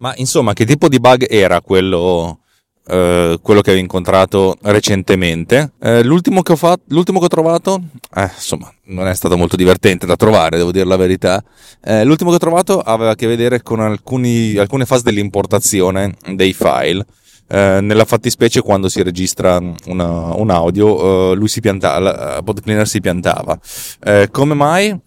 Ma 0.00 0.12
insomma, 0.16 0.52
che 0.52 0.66
tipo 0.66 0.88
di 0.88 1.00
bug 1.00 1.24
era 1.26 1.62
quello 1.62 2.41
Uh, 2.84 3.40
quello 3.40 3.60
che 3.60 3.70
ho 3.70 3.76
incontrato 3.76 4.56
recentemente. 4.62 5.72
Uh, 5.78 6.00
l'ultimo, 6.02 6.42
che 6.42 6.52
ho 6.52 6.56
fatto, 6.56 6.82
l'ultimo 6.88 7.20
che 7.20 7.26
ho 7.26 7.28
trovato, 7.28 7.80
eh, 8.14 8.30
insomma, 8.34 8.72
non 8.86 9.06
è 9.06 9.14
stato 9.14 9.36
molto 9.36 9.54
divertente 9.54 10.04
da 10.04 10.16
trovare, 10.16 10.56
devo 10.56 10.72
dire 10.72 10.84
la 10.84 10.96
verità. 10.96 11.42
Uh, 11.84 12.02
l'ultimo 12.02 12.30
che 12.30 12.36
ho 12.36 12.40
trovato 12.40 12.80
aveva 12.80 13.10
a 13.10 13.14
che 13.14 13.28
vedere 13.28 13.62
con 13.62 13.80
alcuni, 13.80 14.56
alcune 14.56 14.84
fasi 14.84 15.04
dell'importazione 15.04 16.16
dei 16.34 16.52
file. 16.52 17.06
nella 17.48 18.04
fattispecie, 18.04 18.62
quando 18.62 18.88
si 18.88 19.02
registra 19.02 19.60
una, 19.86 20.34
un 20.34 20.50
audio, 20.50 21.34
lui 21.34 21.48
si 21.48 21.60
piantava, 21.60 22.42
PodCleaner 22.42 22.88
si 22.88 23.00
piantava. 23.00 23.58
come 24.30 24.54
mai? 24.54 25.00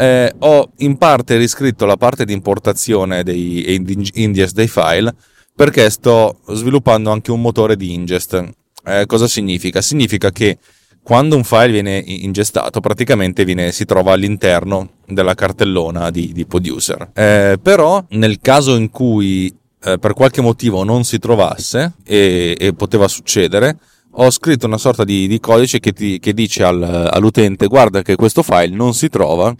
eh, 0.00 0.32
ho 0.38 0.72
in 0.78 0.96
parte 0.96 1.36
riscritto 1.36 1.84
la 1.84 1.96
parte 1.96 2.24
di 2.24 2.32
importazione 2.32 3.22
dei 3.22 3.74
ingest 4.14 4.54
dei 4.54 4.68
file 4.68 5.14
perché 5.60 5.90
sto 5.90 6.38
sviluppando 6.48 7.10
anche 7.10 7.30
un 7.30 7.42
motore 7.42 7.76
di 7.76 7.92
ingest. 7.92 8.48
Eh, 8.82 9.04
cosa 9.04 9.28
significa? 9.28 9.82
Significa 9.82 10.30
che 10.30 10.56
quando 11.02 11.36
un 11.36 11.44
file 11.44 11.68
viene 11.68 11.98
ingestato 11.98 12.80
praticamente 12.80 13.44
viene, 13.44 13.70
si 13.70 13.84
trova 13.84 14.12
all'interno 14.14 14.92
della 15.06 15.34
cartellona 15.34 16.08
di, 16.08 16.32
di 16.32 16.46
Poduser. 16.46 17.10
Eh, 17.12 17.58
però 17.60 18.02
nel 18.12 18.38
caso 18.40 18.74
in 18.74 18.88
cui 18.88 19.54
eh, 19.84 19.98
per 19.98 20.14
qualche 20.14 20.40
motivo 20.40 20.82
non 20.82 21.04
si 21.04 21.18
trovasse 21.18 21.92
e, 22.04 22.56
e 22.58 22.72
poteva 22.72 23.06
succedere, 23.06 23.76
ho 24.12 24.30
scritto 24.30 24.64
una 24.64 24.78
sorta 24.78 25.04
di, 25.04 25.28
di 25.28 25.40
codice 25.40 25.78
che, 25.78 25.92
ti, 25.92 26.18
che 26.20 26.32
dice 26.32 26.64
al, 26.64 26.82
all'utente 27.12 27.66
guarda 27.66 28.00
che 28.00 28.16
questo 28.16 28.42
file 28.42 28.74
non 28.74 28.94
si 28.94 29.10
trova 29.10 29.54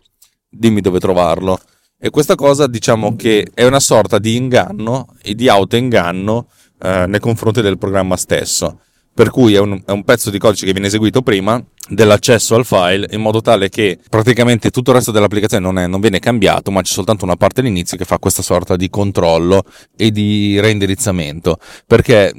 dimmi 0.50 0.80
dove 0.80 0.98
trovarlo. 0.98 1.60
E 2.02 2.08
questa 2.08 2.34
cosa 2.34 2.66
diciamo 2.66 3.14
che 3.14 3.46
è 3.52 3.66
una 3.66 3.78
sorta 3.78 4.18
di 4.18 4.34
inganno 4.34 5.08
e 5.22 5.34
di 5.34 5.50
autoinganno 5.50 6.46
eh, 6.80 7.04
nei 7.06 7.20
confronti 7.20 7.60
del 7.60 7.76
programma 7.76 8.16
stesso. 8.16 8.80
Per 9.12 9.28
cui 9.28 9.52
è 9.52 9.58
un, 9.58 9.82
è 9.84 9.90
un, 9.90 10.02
pezzo 10.02 10.30
di 10.30 10.38
codice 10.38 10.64
che 10.64 10.72
viene 10.72 10.86
eseguito 10.86 11.20
prima 11.20 11.62
dell'accesso 11.90 12.54
al 12.54 12.64
file 12.64 13.06
in 13.10 13.20
modo 13.20 13.42
tale 13.42 13.68
che 13.68 13.98
praticamente 14.08 14.70
tutto 14.70 14.92
il 14.92 14.96
resto 14.96 15.10
dell'applicazione 15.10 15.62
non, 15.62 15.78
è, 15.78 15.86
non 15.86 16.00
viene 16.00 16.20
cambiato, 16.20 16.70
ma 16.70 16.80
c'è 16.80 16.90
soltanto 16.90 17.26
una 17.26 17.36
parte 17.36 17.60
all'inizio 17.60 17.98
che 17.98 18.06
fa 18.06 18.18
questa 18.18 18.40
sorta 18.40 18.76
di 18.76 18.88
controllo 18.88 19.64
e 19.94 20.10
di 20.10 20.58
reindirizzamento. 20.58 21.58
Perché 21.86 22.32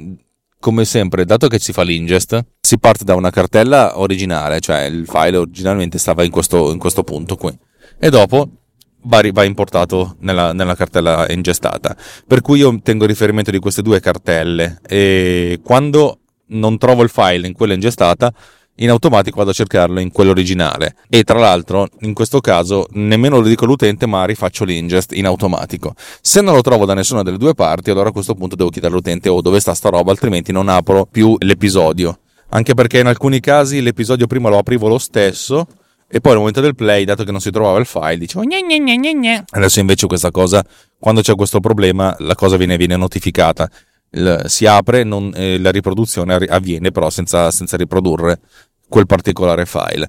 come 0.58 0.84
sempre, 0.84 1.24
dato 1.24 1.46
che 1.46 1.60
si 1.60 1.72
fa 1.72 1.82
l'ingest, 1.82 2.44
si 2.60 2.80
parte 2.80 3.04
da 3.04 3.14
una 3.14 3.30
cartella 3.30 4.00
originale, 4.00 4.58
cioè 4.58 4.82
il 4.86 5.06
file 5.06 5.36
originalmente 5.36 5.98
stava 5.98 6.24
in 6.24 6.32
questo, 6.32 6.72
in 6.72 6.78
questo 6.78 7.04
punto 7.04 7.36
qui 7.36 7.56
e 7.98 8.10
dopo 8.10 8.61
va, 9.04 9.44
importato 9.44 10.16
nella, 10.20 10.52
nella, 10.52 10.74
cartella 10.74 11.26
ingestata. 11.30 11.96
Per 12.26 12.40
cui 12.40 12.58
io 12.58 12.78
tengo 12.82 13.06
riferimento 13.06 13.50
di 13.50 13.58
queste 13.58 13.82
due 13.82 14.00
cartelle 14.00 14.80
e 14.86 15.60
quando 15.62 16.18
non 16.46 16.78
trovo 16.78 17.02
il 17.02 17.08
file 17.08 17.46
in 17.46 17.54
quella 17.54 17.74
ingestata, 17.74 18.32
in 18.76 18.88
automatico 18.88 19.36
vado 19.36 19.50
a 19.50 19.54
cercarlo 19.54 20.00
in 20.00 20.10
quello 20.10 20.30
originale. 20.30 20.96
E 21.08 21.24
tra 21.24 21.38
l'altro, 21.38 21.88
in 22.00 22.14
questo 22.14 22.40
caso, 22.40 22.86
nemmeno 22.92 23.38
lo 23.38 23.46
dico 23.46 23.64
all'utente, 23.64 24.06
ma 24.06 24.24
rifaccio 24.24 24.64
l'ingest 24.64 25.12
in 25.12 25.26
automatico. 25.26 25.94
Se 26.20 26.40
non 26.40 26.54
lo 26.54 26.62
trovo 26.62 26.84
da 26.84 26.94
nessuna 26.94 27.22
delle 27.22 27.38
due 27.38 27.54
parti, 27.54 27.90
allora 27.90 28.08
a 28.08 28.12
questo 28.12 28.34
punto 28.34 28.56
devo 28.56 28.70
chiedere 28.70 28.92
all'utente 28.92 29.28
oh, 29.28 29.40
dove 29.40 29.60
sta 29.60 29.74
sta 29.74 29.90
roba, 29.90 30.10
altrimenti 30.10 30.52
non 30.52 30.68
apro 30.68 31.06
più 31.10 31.36
l'episodio. 31.38 32.18
Anche 32.54 32.74
perché 32.74 32.98
in 32.98 33.06
alcuni 33.06 33.40
casi 33.40 33.80
l'episodio 33.80 34.26
prima 34.26 34.48
lo 34.48 34.58
aprivo 34.58 34.88
lo 34.88 34.98
stesso 34.98 35.66
e 36.14 36.20
poi 36.20 36.32
al 36.32 36.38
momento 36.38 36.60
del 36.60 36.74
play, 36.74 37.04
dato 37.04 37.24
che 37.24 37.30
non 37.30 37.40
si 37.40 37.50
trovava 37.50 37.78
il 37.78 37.86
file, 37.86 38.18
dicevo 38.18 38.44
gne 38.44 38.60
gne 38.60 38.78
gne 38.80 38.96
gne 38.98 39.14
gne. 39.14 39.44
Adesso 39.48 39.80
invece 39.80 40.06
questa 40.06 40.30
cosa, 40.30 40.62
quando 40.98 41.22
c'è 41.22 41.34
questo 41.34 41.58
problema, 41.58 42.14
la 42.18 42.34
cosa 42.34 42.58
viene, 42.58 42.76
viene 42.76 42.96
notificata. 42.96 43.66
Il, 44.10 44.42
si 44.44 44.66
apre, 44.66 45.04
non, 45.04 45.32
eh, 45.34 45.58
la 45.58 45.70
riproduzione 45.70 46.34
avviene 46.34 46.90
però 46.90 47.08
senza, 47.08 47.50
senza, 47.50 47.78
riprodurre 47.78 48.40
quel 48.86 49.06
particolare 49.06 49.64
file. 49.64 50.06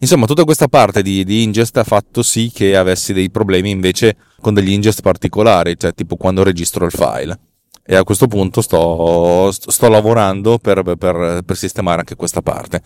Insomma, 0.00 0.26
tutta 0.26 0.44
questa 0.44 0.68
parte 0.68 1.00
di, 1.00 1.24
di 1.24 1.44
ingest 1.44 1.78
ha 1.78 1.84
fatto 1.84 2.22
sì 2.22 2.50
che 2.52 2.76
avessi 2.76 3.14
dei 3.14 3.30
problemi 3.30 3.70
invece 3.70 4.16
con 4.38 4.52
degli 4.52 4.70
ingest 4.70 5.00
particolari, 5.00 5.78
cioè 5.78 5.94
tipo 5.94 6.16
quando 6.16 6.42
registro 6.42 6.84
il 6.84 6.92
file 6.92 7.38
e 7.86 7.94
a 7.94 8.02
questo 8.02 8.26
punto 8.26 8.60
sto, 8.60 9.50
sto 9.52 9.88
lavorando 9.88 10.58
per, 10.58 10.82
per, 10.82 11.42
per, 11.44 11.56
sistemare 11.56 12.00
anche 12.00 12.16
questa 12.16 12.42
parte. 12.42 12.82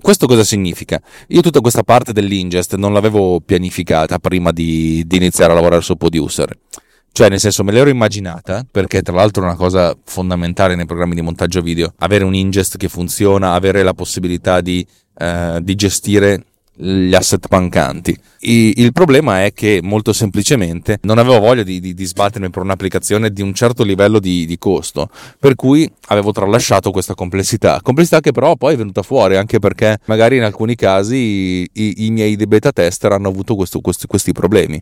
Questo 0.00 0.26
cosa 0.26 0.42
significa? 0.42 1.00
Io 1.28 1.40
tutta 1.40 1.60
questa 1.60 1.84
parte 1.84 2.12
dell'ingest 2.12 2.74
non 2.74 2.92
l'avevo 2.92 3.40
pianificata 3.40 4.18
prima 4.18 4.50
di, 4.50 5.04
di 5.06 5.16
iniziare 5.16 5.52
a 5.52 5.54
lavorare 5.54 5.82
su 5.82 5.96
Producer. 5.96 6.56
Cioè, 7.12 7.28
nel 7.28 7.40
senso, 7.40 7.64
me 7.64 7.72
l'ero 7.72 7.90
immaginata, 7.90 8.64
perché 8.70 9.02
tra 9.02 9.14
l'altro 9.14 9.42
è 9.42 9.46
una 9.46 9.56
cosa 9.56 9.96
fondamentale 10.04 10.74
nei 10.74 10.86
programmi 10.86 11.14
di 11.14 11.20
montaggio 11.20 11.60
video, 11.60 11.92
avere 11.98 12.24
un 12.24 12.34
ingest 12.34 12.76
che 12.76 12.88
funziona, 12.88 13.52
avere 13.52 13.82
la 13.82 13.94
possibilità 13.94 14.60
di, 14.60 14.86
eh, 15.18 15.58
di 15.60 15.74
gestire 15.74 16.44
gli 16.80 17.14
asset 17.14 17.46
mancanti. 17.50 18.16
il 18.42 18.92
problema 18.92 19.44
è 19.44 19.52
che 19.52 19.80
molto 19.82 20.14
semplicemente 20.14 20.98
non 21.02 21.18
avevo 21.18 21.38
voglia 21.38 21.62
di, 21.62 21.78
di, 21.78 21.92
di 21.92 22.04
sbattermi 22.06 22.48
per 22.48 22.62
un'applicazione 22.62 23.30
di 23.30 23.42
un 23.42 23.52
certo 23.52 23.84
livello 23.84 24.18
di, 24.18 24.46
di, 24.46 24.56
costo, 24.56 25.10
per 25.38 25.54
cui 25.56 25.90
avevo 26.06 26.32
tralasciato 26.32 26.90
questa 26.90 27.14
complessità. 27.14 27.80
Complessità 27.82 28.20
che 28.20 28.32
però 28.32 28.56
poi 28.56 28.74
è 28.74 28.76
venuta 28.76 29.02
fuori 29.02 29.36
anche 29.36 29.58
perché 29.58 29.98
magari 30.06 30.36
in 30.36 30.42
alcuni 30.42 30.74
casi 30.74 31.68
i, 31.70 32.06
i 32.06 32.10
miei 32.10 32.36
beta 32.36 32.72
tester 32.72 33.12
hanno 33.12 33.28
avuto 33.28 33.54
questo, 33.56 33.80
questo, 33.80 34.06
questi 34.06 34.32
problemi. 34.32 34.80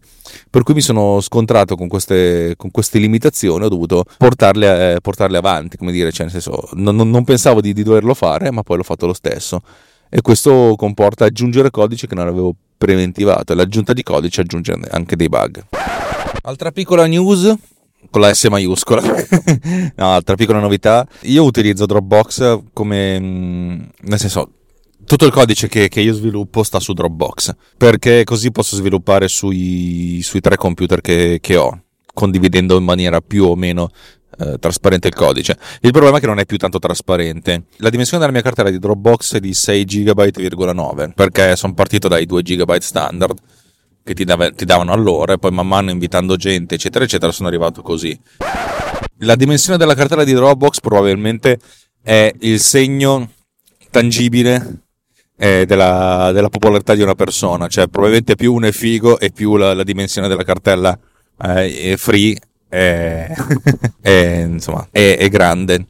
Per 0.48 0.62
cui 0.62 0.74
mi 0.74 0.80
sono 0.80 1.20
scontrato 1.20 1.74
con 1.74 1.88
queste, 1.88 2.54
con 2.56 2.70
queste 2.70 2.98
limitazioni, 2.98 3.64
ho 3.64 3.68
dovuto 3.68 4.04
portarle, 4.16 4.94
eh, 4.94 5.00
portarle 5.00 5.36
avanti, 5.36 5.76
come 5.76 5.90
dire, 5.90 6.12
cioè 6.12 6.26
nel 6.26 6.40
senso 6.40 6.68
non, 6.74 6.94
non 6.94 7.24
pensavo 7.24 7.60
di 7.60 7.72
doverlo 7.72 8.14
fare, 8.14 8.52
ma 8.52 8.62
poi 8.62 8.76
l'ho 8.76 8.82
fatto 8.84 9.06
lo 9.06 9.14
stesso 9.14 9.62
e 10.08 10.20
questo 10.20 10.74
comporta 10.76 11.24
aggiungere 11.24 11.70
codice 11.70 12.06
che 12.06 12.14
non 12.14 12.26
avevo 12.26 12.54
preventivato 12.76 13.52
e 13.52 13.56
l'aggiunta 13.56 13.92
di 13.92 14.02
codice 14.02 14.42
aggiunge 14.42 14.76
anche 14.90 15.16
dei 15.16 15.28
bug. 15.28 15.64
Altra 16.42 16.70
piccola 16.70 17.06
news 17.06 17.54
con 18.10 18.20
la 18.20 18.32
S 18.32 18.44
maiuscola. 18.44 19.02
no, 19.96 20.12
altra 20.12 20.34
piccola 20.34 20.60
novità. 20.60 21.06
Io 21.22 21.44
utilizzo 21.44 21.86
Dropbox 21.86 22.60
come 22.72 23.20
mm, 23.20 23.80
nel 24.02 24.18
senso 24.18 24.52
tutto 25.04 25.24
il 25.24 25.32
codice 25.32 25.68
che, 25.68 25.88
che, 25.88 26.00
io 26.00 26.12
sviluppo 26.12 26.62
sta 26.62 26.78
su 26.80 26.92
Dropbox 26.92 27.54
perché 27.76 28.24
così 28.24 28.50
posso 28.50 28.76
sviluppare 28.76 29.26
sui, 29.26 30.20
sui 30.22 30.40
tre 30.40 30.56
computer 30.56 31.00
che, 31.00 31.38
che 31.40 31.56
ho 31.56 31.82
condividendo 32.12 32.76
in 32.76 32.84
maniera 32.84 33.20
più 33.20 33.44
o 33.44 33.56
meno 33.56 33.90
eh, 34.38 34.58
trasparente 34.58 35.08
il 35.08 35.14
codice. 35.14 35.58
Il 35.80 35.90
problema 35.90 36.18
è 36.18 36.20
che 36.20 36.26
non 36.26 36.38
è 36.38 36.46
più 36.46 36.56
tanto 36.56 36.78
trasparente. 36.78 37.64
La 37.76 37.90
dimensione 37.90 38.20
della 38.20 38.32
mia 38.32 38.42
cartella 38.42 38.70
di 38.70 38.78
Dropbox 38.78 39.34
è 39.34 39.40
di 39.40 39.52
6 39.52 39.84
GB,9 39.84 41.12
perché 41.14 41.56
sono 41.56 41.74
partito 41.74 42.08
dai 42.08 42.26
2 42.26 42.42
GB 42.42 42.76
standard 42.78 43.36
che 44.02 44.14
ti, 44.14 44.24
dava, 44.24 44.50
ti 44.50 44.64
davano 44.64 44.92
allora 44.92 45.34
e 45.34 45.38
poi 45.38 45.50
man 45.50 45.66
mano 45.66 45.90
invitando 45.90 46.36
gente 46.36 46.76
eccetera 46.76 47.04
eccetera 47.04 47.32
sono 47.32 47.48
arrivato 47.48 47.82
così. 47.82 48.18
La 49.18 49.34
dimensione 49.34 49.76
della 49.76 49.94
cartella 49.94 50.24
di 50.24 50.32
Dropbox 50.32 50.80
probabilmente 50.80 51.58
è 52.02 52.32
il 52.40 52.60
segno 52.60 53.30
tangibile 53.90 54.82
eh, 55.36 55.66
della, 55.66 56.30
della, 56.32 56.48
popolarità 56.48 56.94
di 56.94 57.02
una 57.02 57.14
persona, 57.14 57.66
cioè 57.66 57.88
probabilmente 57.88 58.34
più 58.34 58.54
uno 58.54 58.66
è 58.66 58.72
figo 58.72 59.18
e 59.18 59.30
più 59.30 59.56
la, 59.56 59.74
la 59.74 59.82
dimensione 59.82 60.28
della 60.28 60.44
cartella 60.44 60.98
eh, 61.40 61.96
free 61.98 62.36
è, 62.68 63.32
è, 64.00 64.46
insomma, 64.46 64.86
è, 64.90 65.16
è 65.18 65.28
grande. 65.28 65.86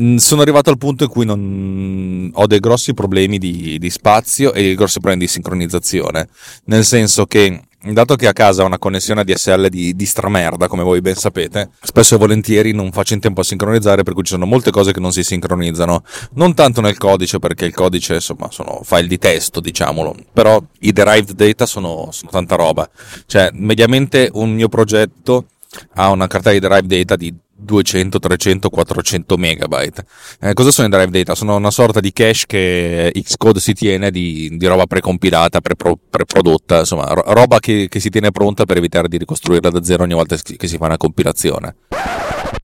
Mm, 0.00 0.16
Sono 0.16 0.42
arrivato 0.42 0.70
al 0.70 0.78
punto 0.78 1.04
in 1.04 1.10
cui 1.10 1.24
non 1.24 2.30
ho 2.32 2.46
dei 2.46 2.60
grossi 2.60 2.94
problemi 2.94 3.38
di, 3.38 3.78
di 3.78 3.90
spazio 3.90 4.52
e 4.52 4.62
dei 4.62 4.74
grossi 4.74 5.00
problemi 5.00 5.24
di 5.24 5.30
sincronizzazione. 5.30 6.28
Nel 6.64 6.84
senso 6.84 7.26
che, 7.26 7.62
dato 7.82 8.16
che 8.16 8.26
a 8.26 8.32
casa 8.32 8.62
ho 8.62 8.66
una 8.66 8.78
connessione 8.78 9.20
ADSL 9.20 9.68
di, 9.68 9.94
di 9.94 10.06
stramerda, 10.06 10.68
come 10.68 10.82
voi 10.82 11.00
ben 11.00 11.14
sapete, 11.14 11.70
spesso 11.80 12.16
e 12.16 12.18
volentieri 12.18 12.72
non 12.72 12.92
faccio 12.92 13.14
in 13.14 13.20
tempo 13.20 13.40
a 13.40 13.44
sincronizzare, 13.44 14.02
per 14.02 14.12
cui 14.12 14.24
ci 14.24 14.32
sono 14.32 14.44
molte 14.44 14.70
cose 14.70 14.92
che 14.92 15.00
non 15.00 15.12
si 15.12 15.22
sincronizzano. 15.22 16.02
Non 16.34 16.54
tanto 16.54 16.80
nel 16.80 16.98
codice, 16.98 17.38
perché 17.38 17.64
il 17.64 17.74
codice, 17.74 18.14
insomma, 18.14 18.50
sono 18.50 18.80
file 18.82 19.06
di 19.06 19.18
testo, 19.18 19.60
diciamolo. 19.60 20.14
Però 20.32 20.62
i 20.80 20.92
derived 20.92 21.32
data 21.32 21.64
sono, 21.64 22.08
sono 22.10 22.30
tanta 22.30 22.56
roba. 22.56 22.88
Cioè, 23.26 23.50
mediamente 23.52 24.28
un 24.32 24.52
mio 24.52 24.68
progetto 24.68 25.46
ha 25.94 26.10
una 26.10 26.26
cartella 26.26 26.58
di 26.58 26.60
derived 26.60 26.98
data 26.98 27.16
di 27.16 27.34
200, 27.60 28.18
300, 28.18 28.70
400 28.70 29.36
megabyte. 29.36 30.04
Eh, 30.40 30.54
cosa 30.54 30.70
sono 30.70 30.88
i 30.88 30.90
drive 30.90 31.10
data? 31.10 31.34
Sono 31.34 31.56
una 31.56 31.70
sorta 31.70 32.00
di 32.00 32.12
cache 32.12 32.44
che 32.46 33.12
Xcode 33.22 33.60
si 33.60 33.74
tiene 33.74 34.10
di, 34.10 34.56
di 34.56 34.66
roba 34.66 34.86
precompilata, 34.86 35.60
prepro, 35.60 35.98
preprodotta, 36.08 36.80
insomma, 36.80 37.06
ro- 37.12 37.24
roba 37.26 37.60
che, 37.60 37.86
che, 37.88 38.00
si 38.00 38.08
tiene 38.08 38.30
pronta 38.30 38.64
per 38.64 38.78
evitare 38.78 39.08
di 39.08 39.18
ricostruirla 39.18 39.70
da 39.70 39.82
zero 39.82 40.04
ogni 40.04 40.14
volta 40.14 40.36
che 40.36 40.66
si 40.66 40.76
fa 40.76 40.86
una 40.86 40.96
compilazione. 40.96 41.76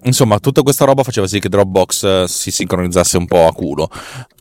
Insomma, 0.05 0.39
tutta 0.39 0.63
questa 0.63 0.85
roba 0.85 1.03
faceva 1.03 1.27
sì 1.27 1.41
che 1.41 1.49
Dropbox 1.49 2.05
eh, 2.05 2.25
si 2.29 2.51
sincronizzasse 2.51 3.17
un 3.17 3.27
po' 3.27 3.47
a 3.47 3.53
culo 3.53 3.91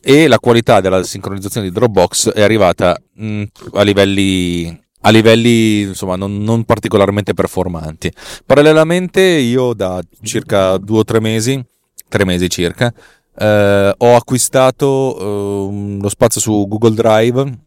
e 0.00 0.28
la 0.28 0.38
qualità 0.38 0.80
della 0.80 1.02
sincronizzazione 1.02 1.66
di 1.66 1.72
Dropbox 1.72 2.30
è 2.30 2.42
arrivata 2.42 2.96
mh, 3.14 3.42
a 3.74 3.82
livelli 3.82 4.85
a 5.06 5.10
livelli 5.10 5.82
insomma 5.82 6.16
non, 6.16 6.42
non, 6.42 6.64
particolarmente 6.64 7.32
performanti. 7.32 8.12
Parallelamente 8.44 9.20
io 9.20 9.72
da 9.72 10.02
circa 10.22 10.76
due 10.78 10.98
o 10.98 11.04
tre 11.04 11.20
mesi, 11.20 11.64
tre 12.08 12.24
mesi 12.24 12.48
circa, 12.50 12.92
eh, 13.38 13.94
ho 13.96 14.16
acquistato 14.16 15.16
eh, 15.18 15.98
lo 16.00 16.08
spazio 16.08 16.40
su 16.40 16.66
Google 16.68 16.94
Drive 16.94 17.58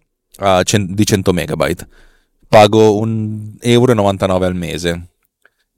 cent- 0.63 0.91
di 0.91 1.05
100 1.05 1.31
megabyte. 1.31 1.87
Pago 2.47 2.99
1,99 3.05 3.57
euro 3.61 4.45
al 4.45 4.55
mese. 4.55 5.07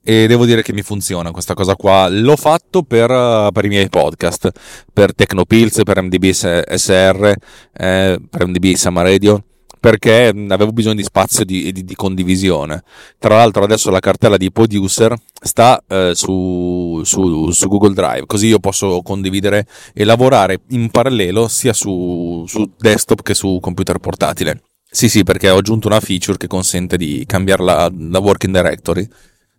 E 0.04 0.26
devo 0.26 0.46
dire 0.46 0.62
che 0.62 0.72
mi 0.72 0.82
funziona 0.82 1.30
questa 1.30 1.54
cosa 1.54 1.76
qua. 1.76 2.08
L'ho 2.08 2.36
fatto 2.36 2.82
per, 2.82 3.50
per 3.52 3.64
i 3.64 3.68
miei 3.68 3.88
podcast, 3.88 4.50
per 4.92 5.14
Tecnopills, 5.14 5.82
per 5.84 6.02
MDB 6.02 6.30
SR, 6.30 7.34
eh, 7.72 8.20
per 8.28 8.46
MDB 8.48 8.72
Sama 8.74 9.02
Radio 9.02 9.44
perché 9.82 10.28
avevo 10.28 10.70
bisogno 10.70 10.94
di 10.94 11.02
spazio 11.02 11.44
di, 11.44 11.72
di, 11.72 11.84
di, 11.84 11.96
condivisione. 11.96 12.84
Tra 13.18 13.34
l'altro 13.34 13.64
adesso 13.64 13.90
la 13.90 13.98
cartella 13.98 14.36
di 14.36 14.52
producer 14.52 15.12
sta 15.42 15.82
eh, 15.88 16.12
su, 16.14 17.02
su, 17.02 17.50
su, 17.50 17.68
Google 17.68 17.92
Drive, 17.92 18.26
così 18.26 18.46
io 18.46 18.60
posso 18.60 19.02
condividere 19.02 19.66
e 19.92 20.04
lavorare 20.04 20.60
in 20.68 20.88
parallelo 20.88 21.48
sia 21.48 21.72
su, 21.72 22.44
su 22.46 22.70
desktop 22.78 23.22
che 23.22 23.34
su 23.34 23.58
computer 23.60 23.98
portatile. 23.98 24.62
Sì, 24.88 25.08
sì, 25.08 25.24
perché 25.24 25.50
ho 25.50 25.56
aggiunto 25.56 25.88
una 25.88 25.98
feature 25.98 26.38
che 26.38 26.46
consente 26.46 26.96
di 26.96 27.24
cambiare 27.26 27.64
la, 27.64 27.90
la 27.92 28.20
working 28.20 28.54
directory. 28.54 29.04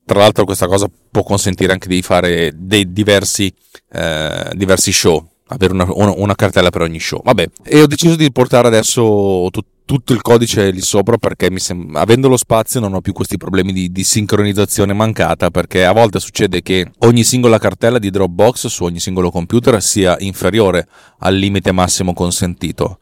Tra 0.06 0.20
l'altro 0.20 0.46
questa 0.46 0.68
cosa 0.68 0.89
può 1.12 1.24
consentire 1.24 1.74
anche 1.74 1.89
di 1.89 2.01
fare 2.01 2.53
dei 2.56 2.94
diversi, 2.94 3.53
eh, 3.92 4.51
diversi 4.53 4.94
show, 4.94 5.27
avere 5.48 5.74
una, 5.74 5.86
una, 5.92 6.36
cartella 6.36 6.70
per 6.70 6.82
ogni 6.82 7.00
show. 7.01 7.22
Vabbè, 7.22 7.50
e 7.65 7.82
ho 7.82 7.88
deciso 7.88 8.15
di 8.15 8.32
portare 8.32 8.68
adesso 8.68 9.50
tut, 9.51 9.65
tutto 9.85 10.13
il 10.13 10.21
codice 10.21 10.71
lì 10.71 10.81
sopra 10.81 11.17
perché 11.17 11.51
mi 11.51 11.59
sembra, 11.59 12.01
avendo 12.01 12.27
lo 12.27 12.37
spazio 12.37 12.79
non 12.79 12.93
ho 12.93 13.01
più 13.01 13.13
questi 13.13 13.37
problemi 13.37 13.73
di, 13.73 13.91
di, 13.91 14.03
sincronizzazione 14.03 14.93
mancata 14.93 15.49
perché 15.49 15.85
a 15.85 15.91
volte 15.91 16.19
succede 16.19 16.61
che 16.61 16.91
ogni 16.99 17.23
singola 17.23 17.57
cartella 17.57 17.99
di 17.99 18.09
Dropbox 18.09 18.67
su 18.67 18.83
ogni 18.83 18.99
singolo 18.99 19.31
computer 19.31 19.81
sia 19.81 20.15
inferiore 20.19 20.87
al 21.19 21.35
limite 21.35 21.71
massimo 21.71 22.13
consentito. 22.13 22.99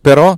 Però 0.00 0.36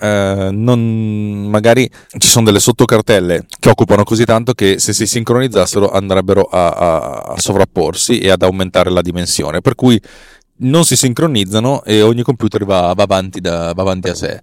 eh, 0.00 0.48
non, 0.52 1.46
magari 1.48 1.88
ci 2.18 2.28
sono 2.28 2.44
delle 2.44 2.60
sottocartelle 2.60 3.46
che 3.58 3.68
occupano 3.68 4.04
così 4.04 4.24
tanto 4.24 4.52
che 4.52 4.78
se 4.78 4.92
si 4.92 5.06
sincronizzassero 5.06 5.90
andrebbero 5.90 6.42
a, 6.42 6.68
a, 6.68 6.98
a 7.34 7.40
sovrapporsi 7.40 8.18
e 8.18 8.30
ad 8.30 8.42
aumentare 8.42 8.90
la 8.90 9.02
dimensione. 9.02 9.60
Per 9.60 9.74
cui 9.74 10.00
non 10.56 10.84
si 10.84 10.96
sincronizzano 10.96 11.82
e 11.84 12.02
ogni 12.02 12.22
computer 12.22 12.64
va, 12.64 12.92
va, 12.94 13.02
avanti, 13.02 13.40
da, 13.40 13.72
va 13.72 13.82
avanti 13.82 14.08
a 14.08 14.14
sé. 14.14 14.42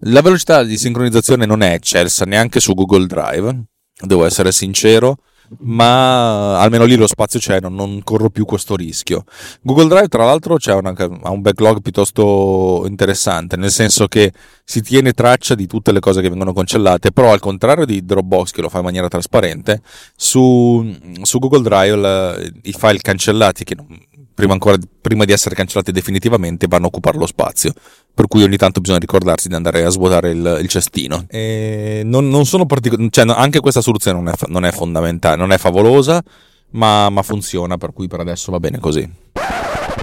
La 0.00 0.20
velocità 0.20 0.62
di 0.62 0.76
sincronizzazione 0.76 1.46
non 1.46 1.62
è 1.62 1.72
eccelsa 1.72 2.24
neanche 2.24 2.60
su 2.60 2.74
Google 2.74 3.06
Drive, 3.06 3.64
devo 4.04 4.26
essere 4.26 4.52
sincero, 4.52 5.18
ma 5.60 6.58
almeno 6.60 6.84
lì 6.84 6.96
lo 6.96 7.06
spazio 7.06 7.38
c'è, 7.38 7.60
non, 7.60 7.74
non 7.74 8.02
corro 8.02 8.28
più 8.30 8.44
questo 8.44 8.76
rischio. 8.76 9.24
Google 9.62 9.88
Drive, 9.88 10.08
tra 10.08 10.24
l'altro, 10.24 10.56
una, 10.66 10.94
ha 11.22 11.30
un 11.30 11.40
backlog 11.40 11.80
piuttosto 11.80 12.84
interessante, 12.86 13.56
nel 13.56 13.70
senso 13.70 14.08
che 14.08 14.32
si 14.64 14.80
tiene 14.80 15.12
traccia 15.12 15.54
di 15.54 15.66
tutte 15.66 15.92
le 15.92 16.00
cose 16.00 16.20
che 16.20 16.28
vengono 16.28 16.52
cancellate, 16.52 17.12
però 17.12 17.32
al 17.32 17.40
contrario 17.40 17.84
di 17.84 18.04
Dropbox 18.04 18.50
che 18.50 18.62
lo 18.62 18.68
fa 18.68 18.78
in 18.78 18.84
maniera 18.84 19.08
trasparente, 19.08 19.80
su, 20.16 20.96
su 21.22 21.38
Google 21.38 21.62
Drive 21.62 22.52
i 22.62 22.72
file 22.72 22.98
cancellati 23.00 23.64
che 23.64 23.74
non, 23.74 23.86
prima, 24.34 24.52
ancora, 24.52 24.76
prima 25.00 25.24
di 25.24 25.32
essere 25.32 25.54
cancellati 25.54 25.92
definitivamente, 25.92 26.66
vanno 26.66 26.86
a 26.86 26.88
occupare 26.88 27.16
lo 27.16 27.26
spazio. 27.26 27.72
Per 28.14 28.26
cui 28.28 28.42
ogni 28.42 28.56
tanto 28.56 28.80
bisogna 28.80 28.98
ricordarsi 28.98 29.48
di 29.48 29.54
andare 29.54 29.84
a 29.84 29.88
svuotare 29.88 30.30
il, 30.30 30.58
il 30.60 30.68
cestino. 30.68 31.26
Non, 31.30 32.28
non 32.28 32.44
sono 32.44 32.66
particolari, 32.66 33.08
cioè, 33.10 33.24
anche 33.28 33.60
questa 33.60 33.80
soluzione 33.80 34.18
non 34.18 34.28
è, 34.28 34.34
non 34.48 34.64
è 34.64 34.70
fondamentale, 34.72 35.36
non 35.36 35.50
è 35.50 35.58
favolosa, 35.58 36.22
ma, 36.70 37.08
ma 37.10 37.22
funziona, 37.22 37.76
per 37.76 37.92
cui 37.92 38.06
per 38.06 38.20
adesso 38.20 38.50
va 38.52 38.60
bene 38.60 38.78
così. 38.78 39.08